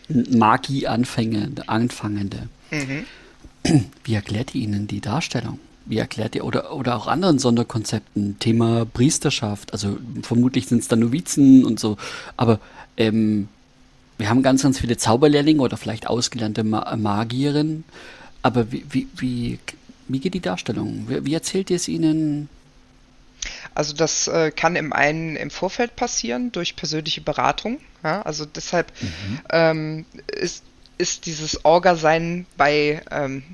[0.08, 2.48] Magie-Anfängende, Anfangende.
[2.70, 3.04] Mhm.
[4.04, 5.58] Wie erklärt ihr ihnen die Darstellung?
[5.84, 11.00] Wie erklärt ihr, oder, oder auch anderen Sonderkonzepten, Thema Priesterschaft, also vermutlich sind es dann
[11.00, 11.96] Novizen und so,
[12.36, 12.60] aber
[12.98, 13.48] ähm,
[14.18, 17.84] wir haben ganz, ganz viele Zauberlehrlinge oder vielleicht ausgelernte Ma Magierinnen,
[18.42, 19.58] aber wie, wie, wie
[20.08, 21.06] wie geht die Darstellung?
[21.08, 22.48] Wie, erzählt ihr es ihnen?
[23.74, 27.78] Also das äh, kann im einen im Vorfeld passieren durch persönliche Beratung.
[28.02, 28.22] Ja?
[28.22, 29.40] Also deshalb mhm.
[29.50, 30.64] ähm, ist,
[30.96, 33.44] ist dieses Orga-Sein bei ähm,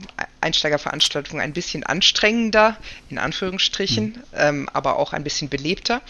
[0.41, 2.77] Einsteigerveranstaltungen ein bisschen anstrengender,
[3.11, 4.23] in Anführungsstrichen, mhm.
[4.35, 6.01] ähm, aber auch ein bisschen belebter,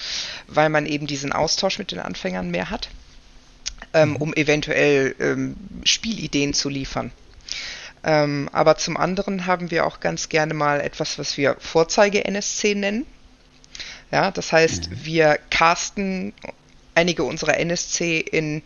[0.47, 2.89] weil man eben diesen Austausch mit den Anfängern mehr hat,
[3.93, 4.17] ähm, mhm.
[4.17, 7.11] um eventuell ähm, Spielideen zu liefern.
[8.05, 13.07] Ähm, aber zum anderen haben wir auch ganz gerne mal etwas, was wir Vorzeige-NSC nennen.
[14.13, 15.05] Ja, das heißt, mhm.
[15.05, 16.35] wir casten
[16.95, 18.63] einige unserer NSC in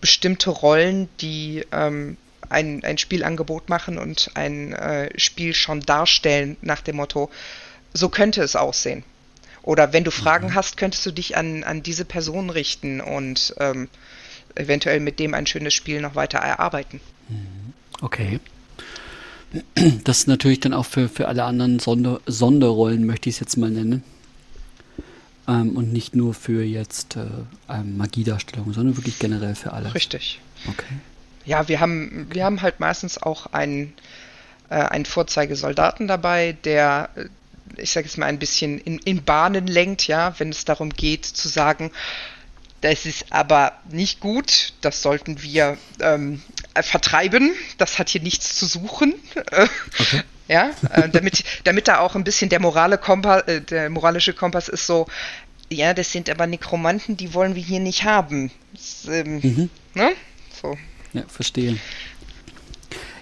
[0.00, 2.16] bestimmte Rollen, die ähm,
[2.48, 7.30] ein, ein Spielangebot machen und ein äh, Spiel schon darstellen nach dem Motto,
[7.94, 9.04] so könnte es aussehen.
[9.62, 10.54] Oder wenn du Fragen mhm.
[10.54, 13.88] hast, könntest du dich an, an diese Person richten und ähm,
[14.54, 17.00] eventuell mit dem ein schönes Spiel noch weiter erarbeiten.
[17.28, 17.72] Mhm.
[18.00, 18.40] Okay.
[20.04, 23.56] Das ist natürlich dann auch für, für alle anderen Sonder, Sonderrollen, möchte ich es jetzt
[23.56, 24.02] mal nennen.
[25.48, 27.26] Ähm, und nicht nur für jetzt äh,
[27.68, 29.94] ähm, Magiedarstellung, sondern wirklich generell für alle.
[29.94, 30.40] Richtig.
[30.68, 30.94] Okay.
[31.44, 33.92] Ja, wir haben, wir haben halt meistens auch einen,
[34.68, 37.26] äh, einen Vorzeigesoldaten dabei, der, äh,
[37.76, 41.24] ich sage jetzt mal, ein bisschen in, in Bahnen lenkt, ja, wenn es darum geht
[41.24, 41.92] zu sagen,
[42.86, 46.40] das ist aber nicht gut, das sollten wir ähm,
[46.80, 49.14] vertreiben, das hat hier nichts zu suchen.
[49.98, 50.22] Okay.
[50.48, 54.68] Ja, äh, damit, damit da auch ein bisschen der, morale Kompass, äh, der moralische Kompass
[54.68, 55.08] ist so,
[55.68, 58.52] ja, das sind aber Nekromanten, die wollen wir hier nicht haben.
[58.72, 59.70] Das, ähm, mhm.
[59.94, 60.12] ne?
[60.62, 60.78] So.
[61.14, 61.78] Ja, verstehe.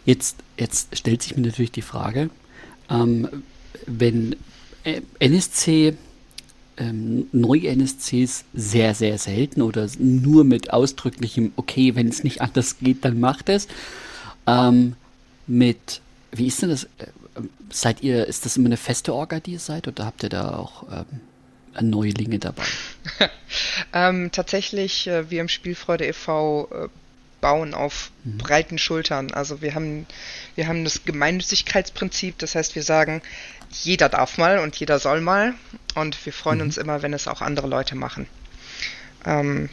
[0.05, 2.29] Jetzt, jetzt stellt sich mir natürlich die Frage,
[2.91, 3.43] ähm,
[3.87, 4.37] wenn
[4.85, 5.97] äh, NSC
[6.77, 13.05] ähm, Neu-NSCs sehr, sehr selten oder nur mit ausdrücklichem, okay, wenn es nicht anders geht,
[13.05, 13.69] dann macht es.
[14.47, 14.97] Ähm,
[15.47, 16.01] mit,
[16.33, 16.85] wie ist denn das?
[16.85, 17.07] Äh,
[17.71, 20.57] seid ihr, ist das immer eine feste Orga, die ihr seid, oder habt ihr da
[20.57, 22.65] auch ähm, Neulinge dabei?
[23.93, 26.69] ähm, tatsächlich, äh, wir im Spielfreude e.V.
[26.71, 26.89] Äh,
[27.45, 28.39] bauen auf mhm.
[28.39, 29.31] breiten Schultern.
[29.35, 30.07] Also wir haben,
[30.55, 33.21] wir haben das Gemeinnützigkeitsprinzip, das heißt, wir sagen,
[33.83, 35.53] jeder darf mal und jeder soll mal.
[35.95, 36.65] Und wir freuen mhm.
[36.65, 38.27] uns immer, wenn es auch andere Leute machen.
[39.27, 39.69] Ähm,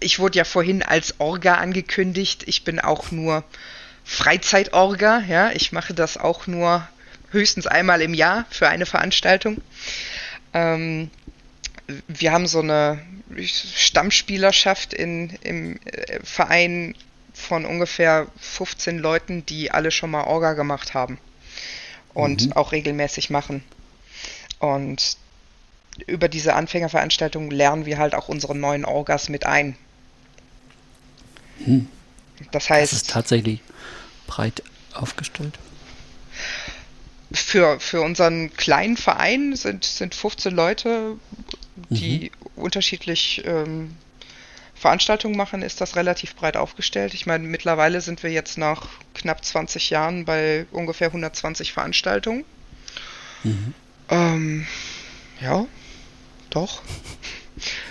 [0.00, 2.44] ich wurde ja vorhin als Orga angekündigt.
[2.46, 3.44] Ich bin auch nur
[4.04, 5.20] Freizeitorga.
[5.28, 6.88] Ja, ich mache das auch nur
[7.32, 9.60] höchstens einmal im Jahr für eine Veranstaltung.
[10.54, 11.10] Ähm,
[12.06, 13.00] wir haben so eine
[13.36, 16.94] Stammspielerschaft in, im äh, Verein
[17.32, 21.18] von ungefähr 15 Leuten, die alle schon mal Orga gemacht haben
[22.14, 22.52] und mhm.
[22.54, 23.62] auch regelmäßig machen.
[24.58, 25.16] Und
[26.06, 29.76] über diese Anfängerveranstaltung lernen wir halt auch unsere neuen Orgas mit ein.
[31.64, 31.88] Hm.
[32.50, 32.92] Das heißt.
[32.92, 33.60] Das ist tatsächlich
[34.26, 34.62] breit
[34.94, 35.58] aufgestellt.
[37.32, 41.16] Für, für unseren kleinen Verein sind, sind 15 Leute
[41.90, 42.62] die mhm.
[42.62, 43.96] unterschiedlich ähm,
[44.74, 47.14] Veranstaltungen machen, ist das relativ breit aufgestellt.
[47.14, 52.44] Ich meine, mittlerweile sind wir jetzt nach knapp 20 Jahren bei ungefähr 120 Veranstaltungen.
[53.42, 53.74] Mhm.
[54.10, 54.66] Ähm,
[55.40, 55.66] ja,
[56.50, 56.82] doch.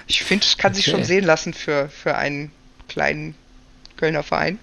[0.08, 0.82] Ich finde, es kann okay.
[0.82, 2.52] sich schon sehen lassen für, für einen
[2.88, 3.36] kleinen
[3.98, 4.60] Kölner Verein.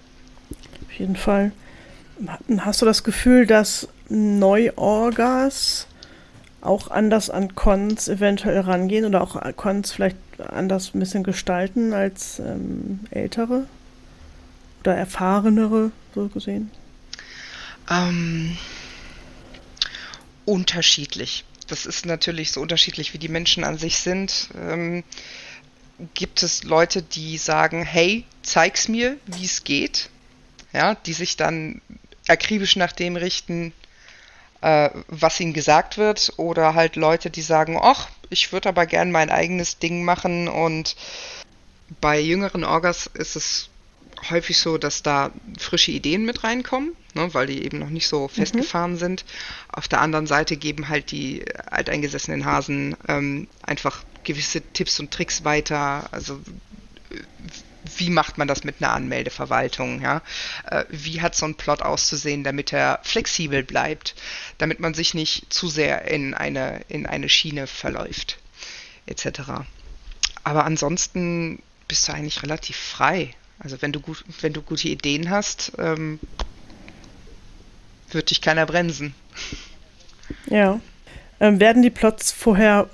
[0.87, 1.51] Auf jeden Fall.
[2.59, 5.87] Hast du das Gefühl, dass Neuorgas
[6.65, 12.39] auch anders an Cons eventuell rangehen oder auch Cons vielleicht anders ein bisschen gestalten als
[12.39, 13.67] ähm, ältere
[14.81, 16.71] oder erfahrenere, so gesehen?
[17.89, 18.57] Ähm,
[20.45, 21.45] unterschiedlich.
[21.67, 24.49] Das ist natürlich so unterschiedlich, wie die Menschen an sich sind.
[24.55, 25.03] Ähm,
[26.13, 30.09] gibt es Leute, die sagen, hey, zeig's mir, wie es geht,
[30.73, 31.81] ja, die sich dann
[32.27, 33.73] akribisch nach dem richten,
[34.61, 39.11] äh, was ihnen gesagt wird, oder halt Leute, die sagen, ach, ich würde aber gern
[39.11, 40.95] mein eigenes Ding machen und
[42.01, 43.69] bei jüngeren Orgas ist es
[44.29, 48.27] häufig so, dass da frische Ideen mit reinkommen, ne, weil die eben noch nicht so
[48.27, 48.97] festgefahren mhm.
[48.97, 49.25] sind.
[49.71, 55.43] Auf der anderen Seite geben halt die alteingesessenen Hasen ähm, einfach gewisse Tipps und Tricks
[55.43, 56.07] weiter.
[56.11, 56.39] Also
[57.97, 60.01] wie macht man das mit einer Anmeldeverwaltung?
[60.01, 60.21] Ja?
[60.69, 64.15] Äh, wie hat so ein Plot auszusehen, damit er flexibel bleibt,
[64.57, 68.37] damit man sich nicht zu sehr in eine, in eine Schiene verläuft,
[69.05, 69.41] etc.
[70.43, 73.33] Aber ansonsten bist du eigentlich relativ frei.
[73.59, 76.19] Also wenn du gut, wenn du gute Ideen hast, ähm,
[78.11, 79.13] wird dich keiner bremsen.
[80.47, 80.79] Ja.
[81.39, 82.87] Ähm, werden die Plots vorher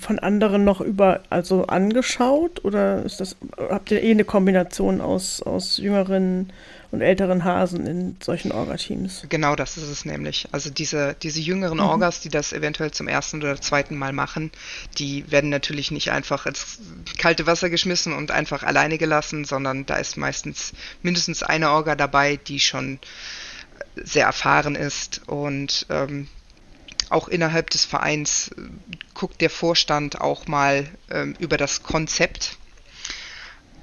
[0.00, 5.42] von anderen noch über, also angeschaut oder ist das, habt ihr eh eine Kombination aus,
[5.42, 6.52] aus jüngeren
[6.92, 9.26] und älteren Hasen in solchen Orga-Teams?
[9.28, 10.48] Genau, das ist es nämlich.
[10.52, 11.84] Also diese, diese jüngeren mhm.
[11.84, 14.50] Orgas, die das eventuell zum ersten oder zweiten Mal machen,
[14.98, 16.78] die werden natürlich nicht einfach ins
[17.18, 20.72] kalte Wasser geschmissen und einfach alleine gelassen, sondern da ist meistens
[21.02, 22.98] mindestens eine Orga dabei, die schon
[23.96, 26.28] sehr erfahren ist und ähm,
[27.10, 28.62] auch innerhalb des Vereins äh,
[29.14, 32.56] guckt der Vorstand auch mal ähm, über das Konzept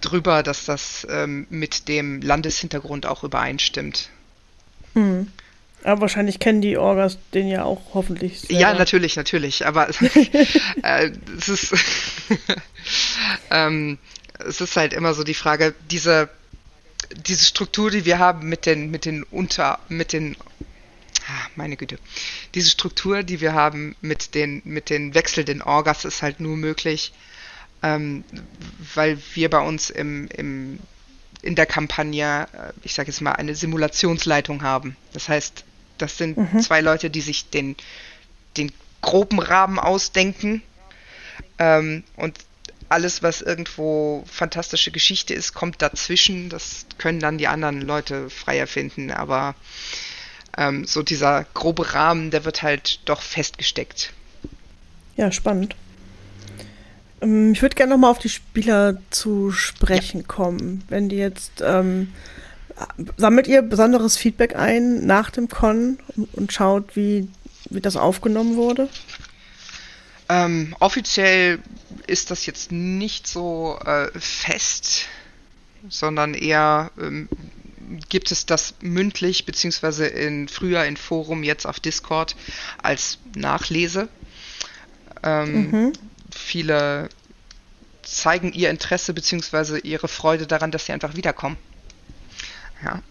[0.01, 4.09] drüber, dass das ähm, mit dem Landeshintergrund auch übereinstimmt.
[4.93, 5.31] Hm.
[5.83, 8.41] Aber wahrscheinlich kennen die Orgas den ja auch hoffentlich.
[8.41, 8.59] Selber.
[8.59, 9.65] Ja, natürlich, natürlich.
[9.65, 9.87] Aber
[10.83, 11.73] äh, es ist
[13.51, 13.97] ähm,
[14.39, 16.29] es ist halt immer so die Frage, diese
[17.15, 20.35] diese Struktur, die wir haben mit den mit den unter mit den
[21.55, 21.99] meine Güte.
[22.53, 27.13] Diese Struktur, die wir haben mit den, mit den wechselnden Orgas, ist halt nur möglich,
[27.83, 28.23] ähm,
[28.95, 30.79] weil wir bei uns im, im,
[31.41, 34.95] in der Kampagne, äh, ich sage jetzt mal, eine Simulationsleitung haben.
[35.13, 35.63] Das heißt,
[35.97, 36.59] das sind mhm.
[36.61, 37.75] zwei Leute, die sich den,
[38.55, 40.61] den groben Rahmen ausdenken
[41.59, 42.37] ähm, und
[42.89, 46.49] alles, was irgendwo fantastische Geschichte ist, kommt dazwischen.
[46.49, 49.55] Das können dann die anderen Leute frei erfinden, aber
[50.57, 54.11] ähm, so dieser grobe Rahmen, der wird halt doch festgesteckt.
[55.15, 55.75] Ja, spannend.
[57.21, 60.27] Ähm, ich würde gerne nochmal auf die Spieler zu sprechen ja.
[60.27, 60.83] kommen.
[60.89, 62.13] Wenn die jetzt, ähm,
[63.17, 65.99] sammelt ihr besonderes Feedback ein nach dem Con
[66.33, 67.27] und schaut, wie,
[67.69, 68.89] wie das aufgenommen wurde?
[70.29, 71.59] Ähm, offiziell
[72.05, 75.05] ist das jetzt nicht so äh, fest,
[75.87, 77.29] sondern eher ähm,
[78.09, 82.35] gibt es das mündlich beziehungsweise in früher in Forum jetzt auf Discord
[82.81, 84.09] als Nachlese.
[85.23, 85.93] Ähm, mhm.
[86.31, 87.09] Viele
[88.03, 91.57] zeigen ihr Interesse beziehungsweise ihre Freude daran, dass sie einfach wiederkommen.
[92.83, 93.01] Ja.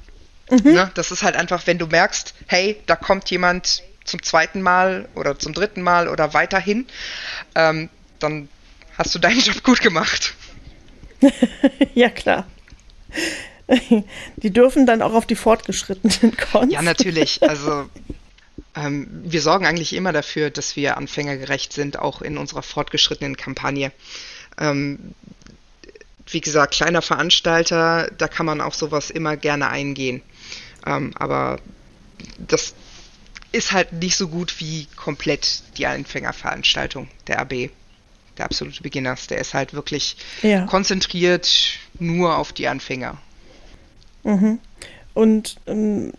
[0.50, 0.72] Mhm.
[0.72, 0.90] Ne?
[0.94, 5.38] Das ist halt einfach, wenn du merkst, hey, da kommt jemand, zum zweiten Mal oder
[5.38, 6.86] zum dritten Mal oder weiterhin,
[7.54, 8.48] ähm, dann
[8.96, 10.34] hast du deinen Job gut gemacht.
[11.94, 12.46] ja, klar.
[14.36, 16.72] Die dürfen dann auch auf die fortgeschrittenen Cons.
[16.72, 17.42] Ja, natürlich.
[17.42, 17.88] Also
[18.74, 23.92] ähm, wir sorgen eigentlich immer dafür, dass wir anfängergerecht sind, auch in unserer fortgeschrittenen Kampagne.
[24.58, 25.14] Ähm,
[26.28, 30.22] wie gesagt, kleiner Veranstalter, da kann man auf sowas immer gerne eingehen.
[30.84, 31.60] Ähm, aber
[32.38, 32.74] das,
[33.56, 37.70] ist halt nicht so gut wie komplett die Anfängerveranstaltung der AB.
[38.38, 39.28] Der absolute Beginners.
[39.28, 40.66] Der ist halt wirklich ja.
[40.66, 43.16] konzentriert nur auf die Anfänger.
[44.26, 44.58] Mhm.
[45.14, 46.12] Und ähm,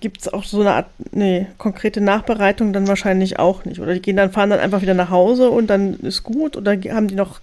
[0.00, 3.80] gibt es auch so eine Art, nee, konkrete Nachbereitung dann wahrscheinlich auch nicht.
[3.80, 6.56] Oder die gehen dann, fahren dann einfach wieder nach Hause und dann ist gut?
[6.56, 7.40] Oder haben die noch,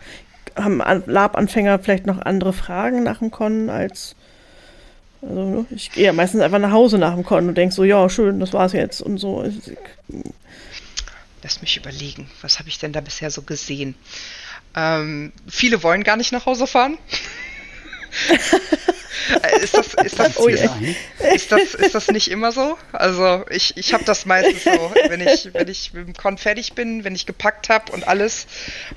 [0.56, 4.16] haben Lab-Anfänger vielleicht noch andere Fragen nach dem Con als
[5.22, 7.84] also ne, ich gehe ja meistens einfach nach Hause nach dem Con und denke so,
[7.84, 9.44] ja, schön, das war's jetzt und so.
[11.44, 13.96] Lass mich überlegen, was habe ich denn da bisher so gesehen?
[14.76, 16.98] Ähm, viele wollen gar nicht nach Hause fahren.
[19.44, 20.64] Äh, ist, das, ist, das, oh ist,
[21.34, 22.78] ist, das, ist das nicht immer so?
[22.94, 26.74] Also ich, ich habe das meistens so, wenn ich, wenn ich mit dem Con fertig
[26.74, 28.48] bin, wenn ich gepackt habe und alles,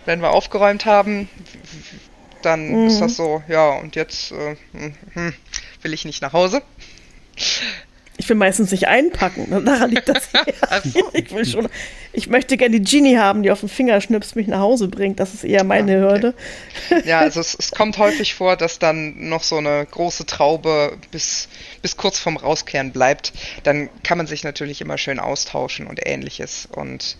[0.04, 1.28] wenn wir aufgeräumt haben,
[2.42, 2.87] dann mhm.
[2.87, 5.35] ist das so, ja, und jetzt äh, hm, hm
[5.83, 6.62] will ich nicht nach Hause.
[8.20, 9.64] Ich will meistens nicht einpacken.
[9.64, 10.28] Daran liegt das.
[11.14, 11.70] ich, will schon,
[12.12, 15.18] ich möchte gerne die Genie haben, die auf den Finger schnipst, mich nach Hause bringt.
[15.18, 16.12] Das ist eher meine ja, okay.
[16.12, 16.35] Hürde.
[17.06, 21.48] Ja, also es, es, kommt häufig vor, dass dann noch so eine große Traube bis,
[21.80, 23.33] bis kurz vorm Rauskehren bleibt.
[23.62, 26.68] Dann kann man sich natürlich immer schön austauschen und ähnliches.
[26.70, 27.16] Und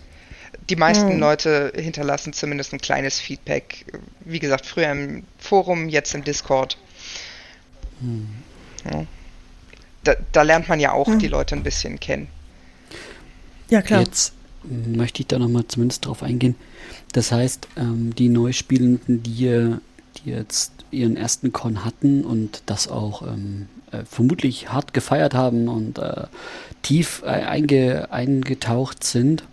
[0.69, 1.19] die meisten hm.
[1.19, 3.85] Leute hinterlassen zumindest ein kleines Feedback.
[4.19, 6.77] Wie gesagt, früher im Forum, jetzt im Discord.
[8.01, 8.27] Hm.
[8.85, 9.07] Ja.
[10.03, 11.19] Da, da, lernt man ja auch hm.
[11.19, 12.27] die Leute ein bisschen kennen.
[13.69, 14.01] Ja, klar.
[14.01, 14.33] Jetzt
[14.63, 16.55] möchte ich da nochmal zumindest drauf eingehen.
[17.13, 19.75] Das heißt, ähm, die Neuspielenden, die,
[20.17, 25.67] die jetzt ihren ersten Con hatten und das auch ähm, äh, vermutlich hart gefeiert haben
[25.67, 26.25] und äh,
[26.81, 29.43] tief äh, einge, eingetaucht sind,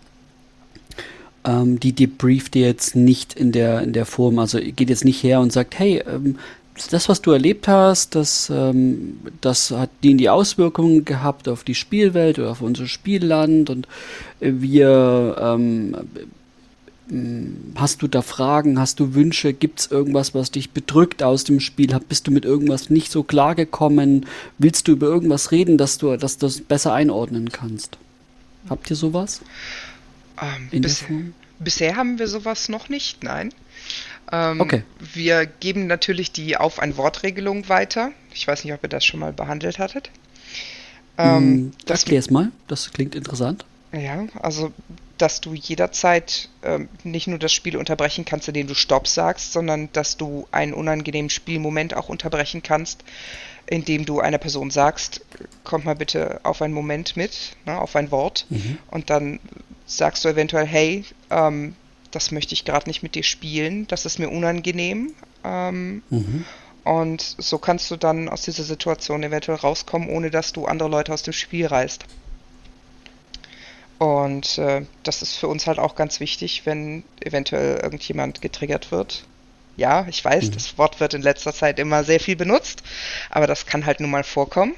[1.45, 4.39] ähm, die debrieft ihr jetzt nicht in der, in der Form.
[4.39, 6.37] Also geht jetzt nicht her und sagt, hey, ähm,
[6.87, 11.75] das, was du erlebt hast, das, ähm, das hat die, die Auswirkungen gehabt auf die
[11.75, 13.87] Spielwelt oder auf unser Spielland und
[14.39, 15.95] wir ähm,
[17.75, 18.79] Hast du da Fragen?
[18.79, 19.51] Hast du Wünsche?
[19.53, 21.87] Gibt es irgendwas, was dich bedrückt aus dem Spiel?
[22.07, 24.27] Bist du mit irgendwas nicht so klar gekommen?
[24.59, 27.97] Willst du über irgendwas reden, dass du, dass du das besser einordnen kannst?
[28.69, 29.41] Habt ihr sowas?
[30.39, 31.03] Ähm, bis,
[31.57, 33.53] bisher haben wir sowas noch nicht, nein.
[34.31, 34.83] Ähm, okay.
[34.99, 38.11] Wir geben natürlich die Auf ein Wort-Regelung weiter.
[38.33, 40.11] Ich weiß nicht, ob ihr das schon mal behandelt hattet.
[41.17, 43.65] Ähm, das erklär's mal, das klingt interessant.
[43.91, 44.71] Ja, also
[45.17, 49.89] dass du jederzeit ähm, nicht nur das Spiel unterbrechen kannst, indem du Stopp sagst, sondern
[49.91, 53.03] dass du einen unangenehmen Spielmoment auch unterbrechen kannst,
[53.65, 55.25] indem du einer Person sagst,
[55.63, 58.77] kommt mal bitte auf einen Moment mit, ne, auf ein Wort, mhm.
[58.89, 59.39] und dann
[59.85, 61.75] sagst du eventuell, hey, ähm,
[62.11, 65.13] das möchte ich gerade nicht mit dir spielen, das ist mir unangenehm.
[65.43, 66.45] Ähm, mhm.
[66.83, 71.13] Und so kannst du dann aus dieser Situation eventuell rauskommen, ohne dass du andere Leute
[71.13, 72.05] aus dem Spiel reißt.
[73.99, 79.25] Und äh, das ist für uns halt auch ganz wichtig, wenn eventuell irgendjemand getriggert wird.
[79.75, 80.51] Ja, ich weiß, mhm.
[80.51, 82.81] das Wort wird in letzter Zeit immer sehr viel benutzt,
[83.29, 84.73] aber das kann halt nun mal vorkommen.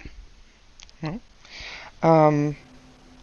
[1.01, 2.27] Ja.
[2.27, 2.55] Ähm,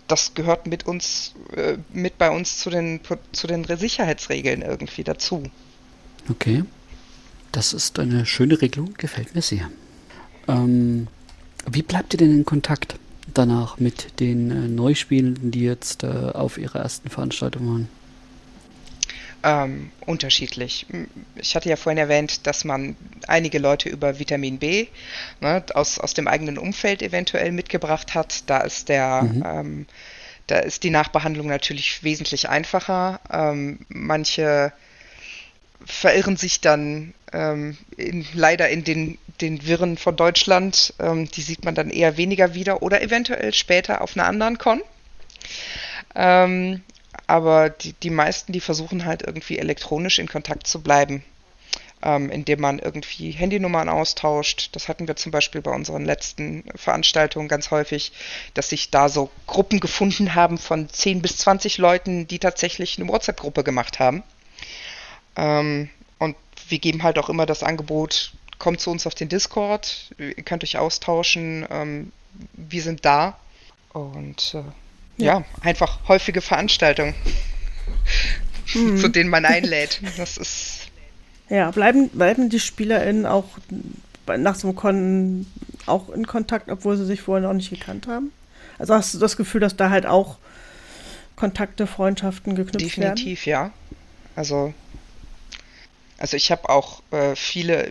[0.09, 3.01] das gehört mit uns, äh, mit bei uns zu den,
[3.33, 5.45] zu den Sicherheitsregeln irgendwie dazu.
[6.29, 6.65] Okay.
[7.53, 9.71] Das ist eine schöne Regelung, gefällt mir sehr.
[10.49, 11.09] Ähm,
[11.71, 12.99] wie bleibt ihr denn in Kontakt
[13.33, 17.89] danach mit den äh, Neuspielenden, die jetzt äh, auf ihrer ersten Veranstaltung waren?
[19.43, 20.87] Ähm, unterschiedlich.
[21.37, 24.87] Ich hatte ja vorhin erwähnt, dass man einige Leute über Vitamin B
[25.41, 28.49] ne, aus, aus dem eigenen Umfeld eventuell mitgebracht hat.
[28.49, 29.43] Da ist der mhm.
[29.47, 29.87] ähm,
[30.49, 33.21] da ist die Nachbehandlung natürlich wesentlich einfacher.
[33.31, 34.73] Ähm, manche
[35.85, 40.95] verirren sich dann ähm, in, leider in den, den Wirren von Deutschland.
[40.99, 44.81] Ähm, die sieht man dann eher weniger wieder oder eventuell später auf einer anderen Con.
[46.15, 46.83] Ähm,
[47.29, 51.23] aber die, die meisten, die versuchen halt irgendwie elektronisch in Kontakt zu bleiben,
[52.03, 54.71] ähm, indem man irgendwie Handynummern austauscht.
[54.73, 58.13] Das hatten wir zum Beispiel bei unseren letzten Veranstaltungen ganz häufig,
[58.55, 63.09] dass sich da so Gruppen gefunden haben von 10 bis 20 Leuten, die tatsächlich eine
[63.09, 64.23] WhatsApp-Gruppe gemacht haben.
[65.37, 66.35] Ähm, und
[66.71, 70.65] wir geben halt auch immer das Angebot, kommt zu uns auf den Discord, ihr könnt
[70.65, 72.11] euch austauschen, ähm,
[72.55, 73.39] wir sind da.
[73.93, 74.63] Und äh,
[75.19, 75.39] ja.
[75.41, 77.15] ja, einfach häufige Veranstaltungen,
[78.75, 78.97] mhm.
[79.01, 80.01] zu denen man einlädt.
[80.17, 80.89] Das ist.
[81.49, 83.45] Ja, bleiben, bleiben die SpielerInnen auch
[84.27, 85.47] nach so einem Con
[85.87, 88.33] auch in Kontakt, obwohl sie sich vorher noch nicht gekannt haben?
[88.79, 90.37] Also hast du das Gefühl, dass da halt auch
[91.37, 93.17] Kontakte, Freundschaften geknüpft Definitiv, werden?
[93.17, 93.71] Definitiv, ja.
[94.37, 94.75] Also,
[96.19, 97.91] also ich habe auch äh, viele,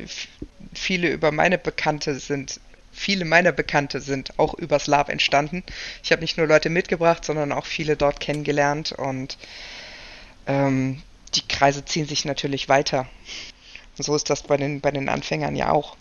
[0.74, 2.60] viele über meine Bekannte sind
[2.98, 5.64] viele meiner Bekannte sind auch übers Lab entstanden.
[6.04, 9.38] Ich habe nicht nur Leute mitgebracht, sondern auch viele dort kennengelernt und
[10.48, 11.02] ähm,
[11.36, 13.08] die Kreise ziehen sich natürlich weiter.
[13.98, 15.96] Und so ist das bei den, bei den Anfängern ja auch.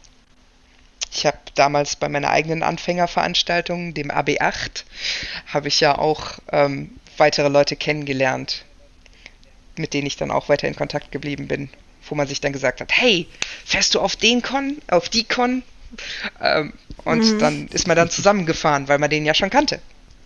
[1.12, 4.84] Ich habe damals bei meiner eigenen Anfängerveranstaltung, dem AB8,
[5.46, 8.64] habe ich ja auch ähm, weitere Leute kennengelernt,
[9.76, 11.70] mit denen ich dann auch weiter in Kontakt geblieben bin,
[12.08, 13.28] wo man sich dann gesagt hat, hey,
[13.64, 15.62] fährst du auf den Con, auf die Con?
[16.40, 16.72] Ähm,
[17.04, 17.38] und mhm.
[17.38, 19.80] dann ist man dann zusammengefahren, weil man den ja schon kannte.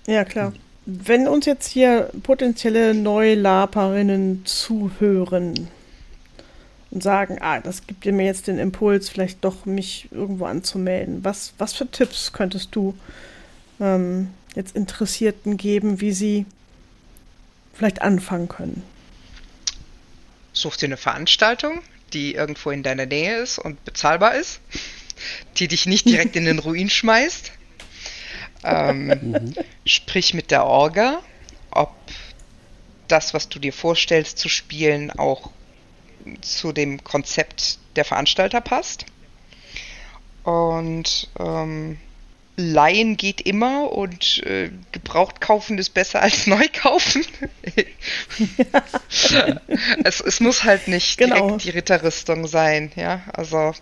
[0.07, 0.53] Ja, klar.
[0.87, 5.69] Wenn uns jetzt hier potenzielle Neulaperinnen zuhören
[6.91, 11.53] und sagen, ah, das gibt mir jetzt den Impuls, vielleicht doch mich irgendwo anzumelden, was,
[11.59, 12.97] was für Tipps könntest du
[13.79, 16.47] ähm, jetzt Interessierten geben, wie sie
[17.75, 18.83] vielleicht anfangen können?
[20.53, 21.83] Such dir eine Veranstaltung,
[22.15, 24.61] die irgendwo in deiner Nähe ist und bezahlbar ist
[25.57, 27.53] die dich nicht direkt in den Ruin schmeißt.
[28.63, 29.55] Ähm, mhm.
[29.87, 31.21] Sprich mit der Orga,
[31.71, 31.95] ob
[33.09, 35.51] das, was du dir vorstellst zu spielen, auch
[36.43, 39.07] zu dem Konzept der Veranstalter passt.
[40.45, 41.99] Und ähm,
[42.57, 47.25] Leihen geht immer und äh, gebraucht kaufen ist besser als neu kaufen.
[50.05, 51.37] es, es, muss halt nicht genau.
[51.37, 53.23] direkt die Ritterrüstung sein, ja.
[53.33, 53.75] Also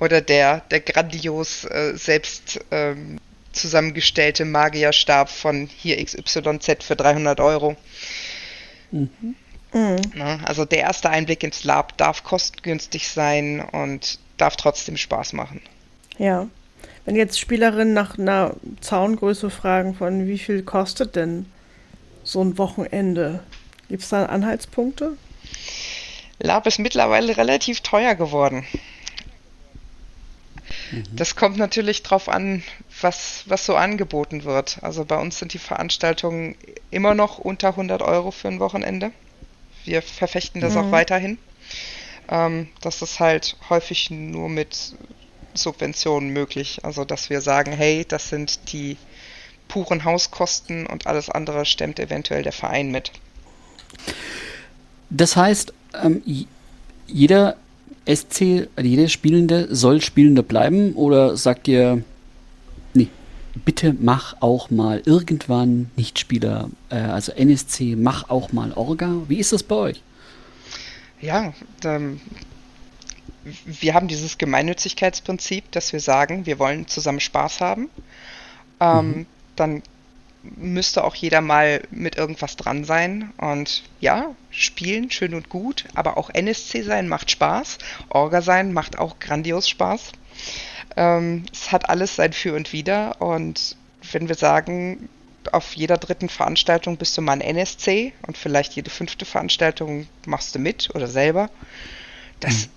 [0.00, 3.18] oder der, der grandios äh, selbst ähm,
[3.52, 7.76] zusammengestellte Magierstab von hier XYZ für 300 Euro.
[8.90, 9.36] Mhm.
[9.72, 9.96] Mhm.
[10.14, 15.60] Na, also der erste Einblick ins Lab darf kostengünstig sein und darf trotzdem Spaß machen.
[16.18, 16.46] Ja.
[17.04, 21.46] Wenn jetzt Spielerinnen nach einer Zaungröße fragen, von wie viel kostet denn
[22.22, 23.40] so ein Wochenende,
[23.88, 25.16] gibt es da Anhaltspunkte?
[26.38, 28.64] Lab ist mittlerweile relativ teuer geworden.
[30.94, 31.04] Mhm.
[31.16, 32.62] Das kommt natürlich drauf an,
[33.00, 34.78] was, was so angeboten wird.
[34.82, 36.56] Also bei uns sind die Veranstaltungen
[36.90, 39.10] immer noch unter 100 Euro für ein Wochenende.
[39.84, 40.80] Wir verfechten das mhm.
[40.80, 41.38] auch weiterhin.
[42.28, 44.94] Ähm, das ist halt häufig nur mit
[45.54, 46.84] Subventionen möglich.
[46.84, 48.96] Also dass wir sagen, hey, das sind die
[49.68, 53.12] puren Hauskosten und alles andere stemmt eventuell der Verein mit.
[55.10, 55.72] Das heißt,
[56.02, 56.22] ähm,
[57.06, 57.56] jeder
[58.06, 62.02] SC, also jede Spielende soll Spielende bleiben oder sagt ihr,
[62.92, 63.08] nee,
[63.64, 69.10] bitte mach auch mal irgendwann Nichtspieler, äh, also NSC, mach auch mal Orga.
[69.28, 70.02] Wie ist das bei euch?
[71.20, 72.20] Ja, ähm,
[73.64, 77.88] wir haben dieses Gemeinnützigkeitsprinzip, dass wir sagen, wir wollen zusammen Spaß haben.
[78.80, 79.26] Ähm, mhm.
[79.56, 79.82] Dann
[80.56, 83.32] müsste auch jeder mal mit irgendwas dran sein.
[83.38, 87.78] Und ja, spielen, schön und gut, aber auch NSC sein macht Spaß.
[88.08, 90.12] Orga sein macht auch grandios Spaß.
[90.96, 93.20] Ähm, es hat alles sein Für und Wider.
[93.20, 93.76] Und
[94.12, 95.08] wenn wir sagen,
[95.52, 100.54] auf jeder dritten Veranstaltung bist du mal ein NSC und vielleicht jede fünfte Veranstaltung machst
[100.54, 101.50] du mit oder selber,
[102.40, 102.70] das mhm.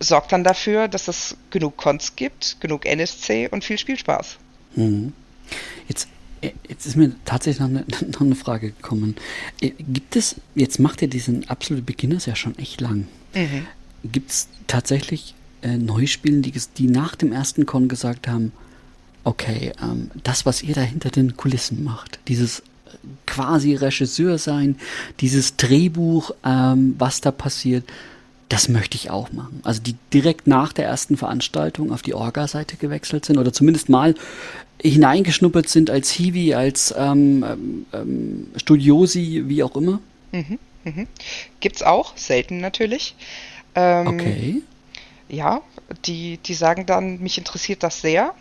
[0.00, 4.38] sorgt dann dafür, dass es genug Cons gibt, genug NSC und viel Spielspaß.
[4.76, 5.12] Mhm.
[5.88, 6.08] Jetzt
[6.68, 9.16] jetzt ist mir tatsächlich noch eine, noch eine, Frage gekommen.
[9.60, 13.08] Äh, gibt es, jetzt macht ihr diesen absolute Beginners ja schon echt lang.
[13.34, 13.66] Mhm.
[14.04, 18.52] Gibt es tatsächlich äh, Neuspielen, die, die nach dem ersten Con gesagt haben,
[19.24, 22.62] okay, ähm, das, was ihr da hinter den Kulissen macht, dieses
[23.26, 24.76] quasi Regisseur sein,
[25.20, 27.84] dieses Drehbuch, ähm, was da passiert,
[28.48, 29.60] das möchte ich auch machen.
[29.62, 34.14] Also die direkt nach der ersten Veranstaltung auf die Orga-Seite gewechselt sind oder zumindest mal
[34.82, 40.00] hineingeschnuppert sind als Hiwi, als ähm, ähm, ähm, Studiosi, wie auch immer.
[40.32, 41.06] Mhm, mhm.
[41.60, 43.14] Gibt's auch, selten natürlich.
[43.74, 44.62] Ähm, okay.
[45.28, 45.60] Ja,
[46.04, 48.34] die, die sagen dann, mich interessiert das sehr.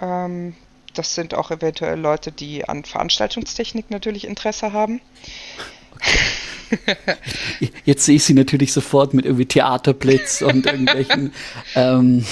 [0.00, 0.54] Ähm,
[0.94, 5.00] das sind auch eventuell Leute, die an Veranstaltungstechnik natürlich Interesse haben.
[7.84, 11.32] Jetzt sehe ich sie natürlich sofort mit irgendwie Theaterblitz und irgendwelchen,
[11.74, 12.24] ähm,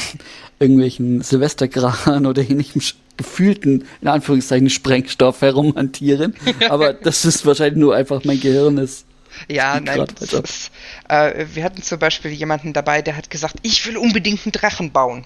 [0.59, 2.81] irgendwelchen Silvesterkran oder ähnlichem
[3.17, 6.35] gefühlten, in Anführungszeichen, Sprengstoff herumhantieren.
[6.69, 9.07] Aber das ist wahrscheinlich nur einfach mein Gehirn ist.
[9.49, 10.71] Ja, nein, ist,
[11.09, 14.93] äh, wir hatten zum Beispiel jemanden dabei, der hat gesagt, ich will unbedingt einen Drachen
[14.93, 15.25] bauen.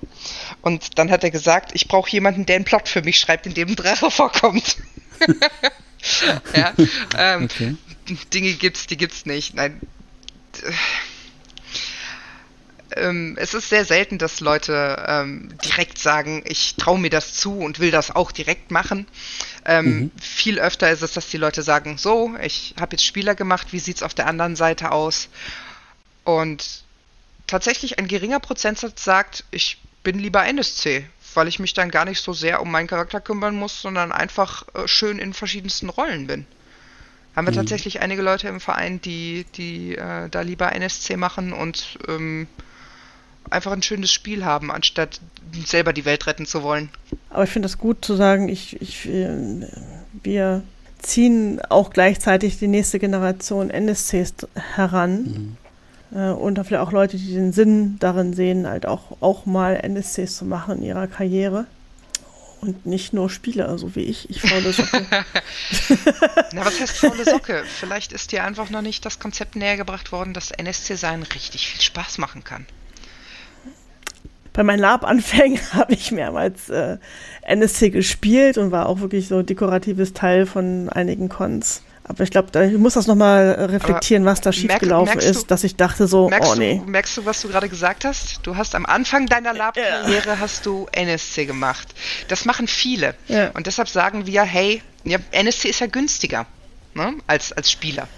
[0.62, 3.55] Und dann hat er gesagt, ich brauche jemanden, der einen Plot für mich schreibt, in
[3.55, 4.76] dem ein Drache vorkommt.
[6.57, 6.74] ja,
[7.16, 7.76] ähm, okay.
[8.34, 9.55] Dinge gibt's, die gibt's nicht.
[9.55, 9.80] Nein.
[12.97, 17.59] Ähm, es ist sehr selten, dass Leute ähm, direkt sagen, ich traue mir das zu
[17.59, 19.07] und will das auch direkt machen.
[19.64, 20.11] Ähm, mhm.
[20.20, 23.78] Viel öfter ist es, dass die Leute sagen, so, ich habe jetzt Spieler gemacht, wie
[23.78, 25.28] sieht's auf der anderen Seite aus?
[26.24, 26.84] Und
[27.47, 32.22] tatsächlich ein geringer Prozentsatz sagt, ich bin lieber NSC, weil ich mich dann gar nicht
[32.22, 36.47] so sehr um meinen Charakter kümmern muss, sondern einfach äh, schön in verschiedensten Rollen bin.
[37.36, 37.57] Haben wir mhm.
[37.57, 42.49] tatsächlich einige Leute im Verein, die, die äh, da lieber NSC machen und ähm,
[43.49, 45.20] einfach ein schönes Spiel haben, anstatt
[45.64, 46.91] selber die Welt retten zu wollen.
[47.30, 49.09] Aber ich finde es gut zu sagen, ich, ich,
[50.22, 50.62] wir
[50.99, 55.22] ziehen auch gleichzeitig die nächste Generation NSCs heran.
[55.22, 55.57] Mhm.
[56.12, 60.36] Äh, und vielleicht auch Leute, die den Sinn darin sehen, halt auch, auch mal NSCs
[60.36, 61.66] zu machen in ihrer Karriere.
[62.61, 64.28] Und nicht nur Spieler, so wie ich.
[64.28, 65.07] Ich faule Socke.
[66.53, 67.64] Na, was heißt faule Socke?
[67.64, 71.80] Vielleicht ist dir einfach noch nicht das Konzept näher gebracht worden, dass NSC-Sein richtig viel
[71.80, 72.66] Spaß machen kann.
[74.53, 76.98] Bei meinen Lab-Anfängen habe ich mehrmals äh,
[77.42, 81.82] NSC gespielt und war auch wirklich so dekoratives Teil von einigen Cons.
[82.11, 85.76] Aber ich glaube, ich muss das nochmal reflektieren, Aber was da schiefgelaufen ist, dass ich
[85.76, 86.82] dachte so, merkst oh nee.
[86.84, 88.40] Du, merkst du, was du gerade gesagt hast?
[88.42, 90.40] Du hast am Anfang deiner Lab-Karriere ja.
[90.40, 91.86] hast du NSC gemacht.
[92.26, 93.14] Das machen viele.
[93.28, 93.51] Ja.
[93.51, 96.46] Und deshalb sagen wir, hey, ja, NSC ist ja günstiger
[96.94, 98.09] ne, als, als Spieler.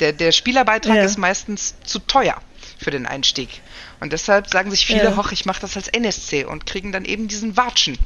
[0.00, 2.36] Der, der Spielerbeitrag ist meistens zu teuer
[2.78, 3.60] für den Einstieg.
[4.00, 7.26] Und deshalb sagen sich viele, hoch, ich mache das als NSC und kriegen dann eben
[7.28, 7.98] diesen Watschen.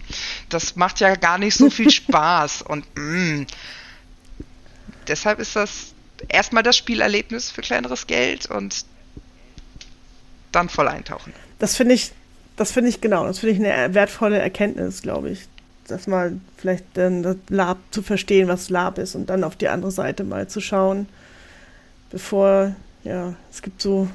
[0.48, 2.62] Das macht ja gar nicht so viel Spaß.
[2.62, 3.46] Und mh, mm,
[5.06, 5.92] deshalb ist das
[6.28, 8.84] erstmal das Spielerlebnis für kleineres Geld und
[10.50, 11.32] dann voll eintauchen.
[11.58, 12.12] Das finde ich,
[12.56, 15.48] das finde ich genau, das finde ich eine wertvolle Erkenntnis, glaube ich.
[15.88, 19.68] Dass mal vielleicht dann das Lab zu verstehen, was Lab ist und dann auf die
[19.68, 21.08] andere Seite mal zu schauen,
[22.10, 24.08] bevor, ja, es gibt so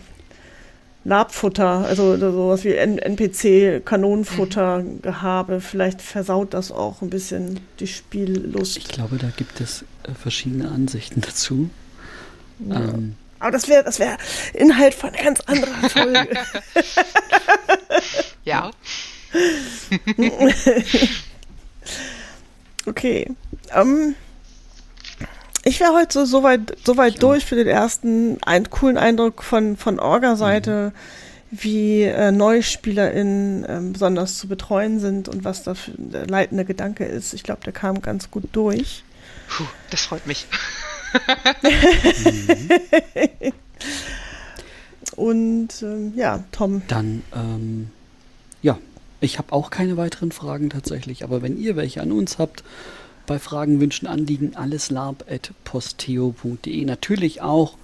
[1.08, 5.56] Labfutter, also sowas wie NPC-Kanonenfutter-Gehabe.
[5.56, 5.62] Mhm.
[5.62, 8.76] Vielleicht versaut das auch ein bisschen die Spiellust.
[8.76, 11.70] Ich glaube, da gibt es äh, verschiedene Ansichten dazu.
[12.60, 12.76] Ja.
[12.76, 13.16] Ähm.
[13.40, 14.18] Aber das wäre das wär
[14.54, 16.28] Inhalt von einer ganz anderen Folge.
[18.44, 18.72] ja.
[22.86, 23.32] okay.
[23.74, 24.16] Ähm,
[25.68, 29.44] ich wäre heute so, so weit, so weit durch für den ersten ein, coolen Eindruck
[29.44, 30.94] von, von Orga-Seite,
[31.52, 31.58] mhm.
[31.60, 37.06] wie äh, NeuspielerInnen äh, besonders zu betreuen sind und was da für der leitende Gedanke
[37.06, 37.34] ist.
[37.34, 39.04] Ich glaube, der kam ganz gut durch.
[39.50, 40.48] Puh, das freut mich.
[45.18, 46.82] und ähm, ja, Tom.
[46.88, 47.90] Dann, ähm,
[48.62, 48.78] ja,
[49.20, 52.64] ich habe auch keine weiteren Fragen tatsächlich, aber wenn ihr welche an uns habt,
[53.28, 56.86] bei Fragen, Wünschen, Anliegen alles lab.posteo.de.
[56.86, 57.78] Natürlich auch,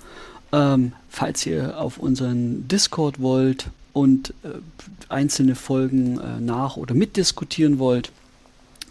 [0.51, 4.49] ähm, falls ihr auf unseren Discord wollt und äh,
[5.09, 8.11] einzelne Folgen äh, nach- oder mitdiskutieren wollt.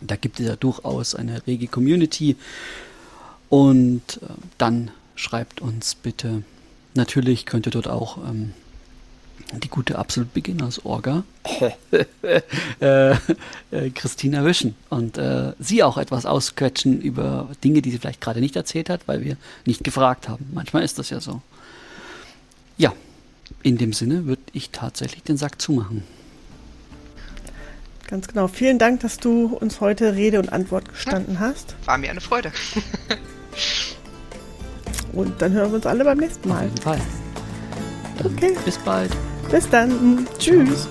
[0.00, 2.36] Da gibt es ja durchaus eine rege Community.
[3.48, 4.26] Und äh,
[4.58, 6.42] dann schreibt uns bitte.
[6.94, 8.52] Natürlich könnt ihr dort auch ähm,
[9.52, 11.24] die gute Absolut Beginners Orga,
[12.22, 12.40] äh,
[12.80, 18.40] äh, Christina wischen und äh, sie auch etwas ausquetschen über Dinge, die sie vielleicht gerade
[18.40, 19.36] nicht erzählt hat, weil wir
[19.66, 20.48] nicht gefragt haben.
[20.52, 21.42] Manchmal ist das ja so.
[22.78, 22.92] Ja,
[23.62, 26.02] in dem Sinne würde ich tatsächlich den Sack zumachen.
[28.12, 28.46] Ganz genau.
[28.46, 31.74] Vielen Dank, dass du uns heute Rede und Antwort gestanden hast.
[31.86, 32.52] War mir eine Freude.
[35.12, 36.58] und dann hören wir uns alle beim nächsten Mal.
[36.58, 37.00] Auf jeden Fall.
[38.18, 38.56] Dann okay.
[38.66, 39.10] Bis bald.
[39.50, 40.26] Bis dann.
[40.38, 40.88] Tschüss.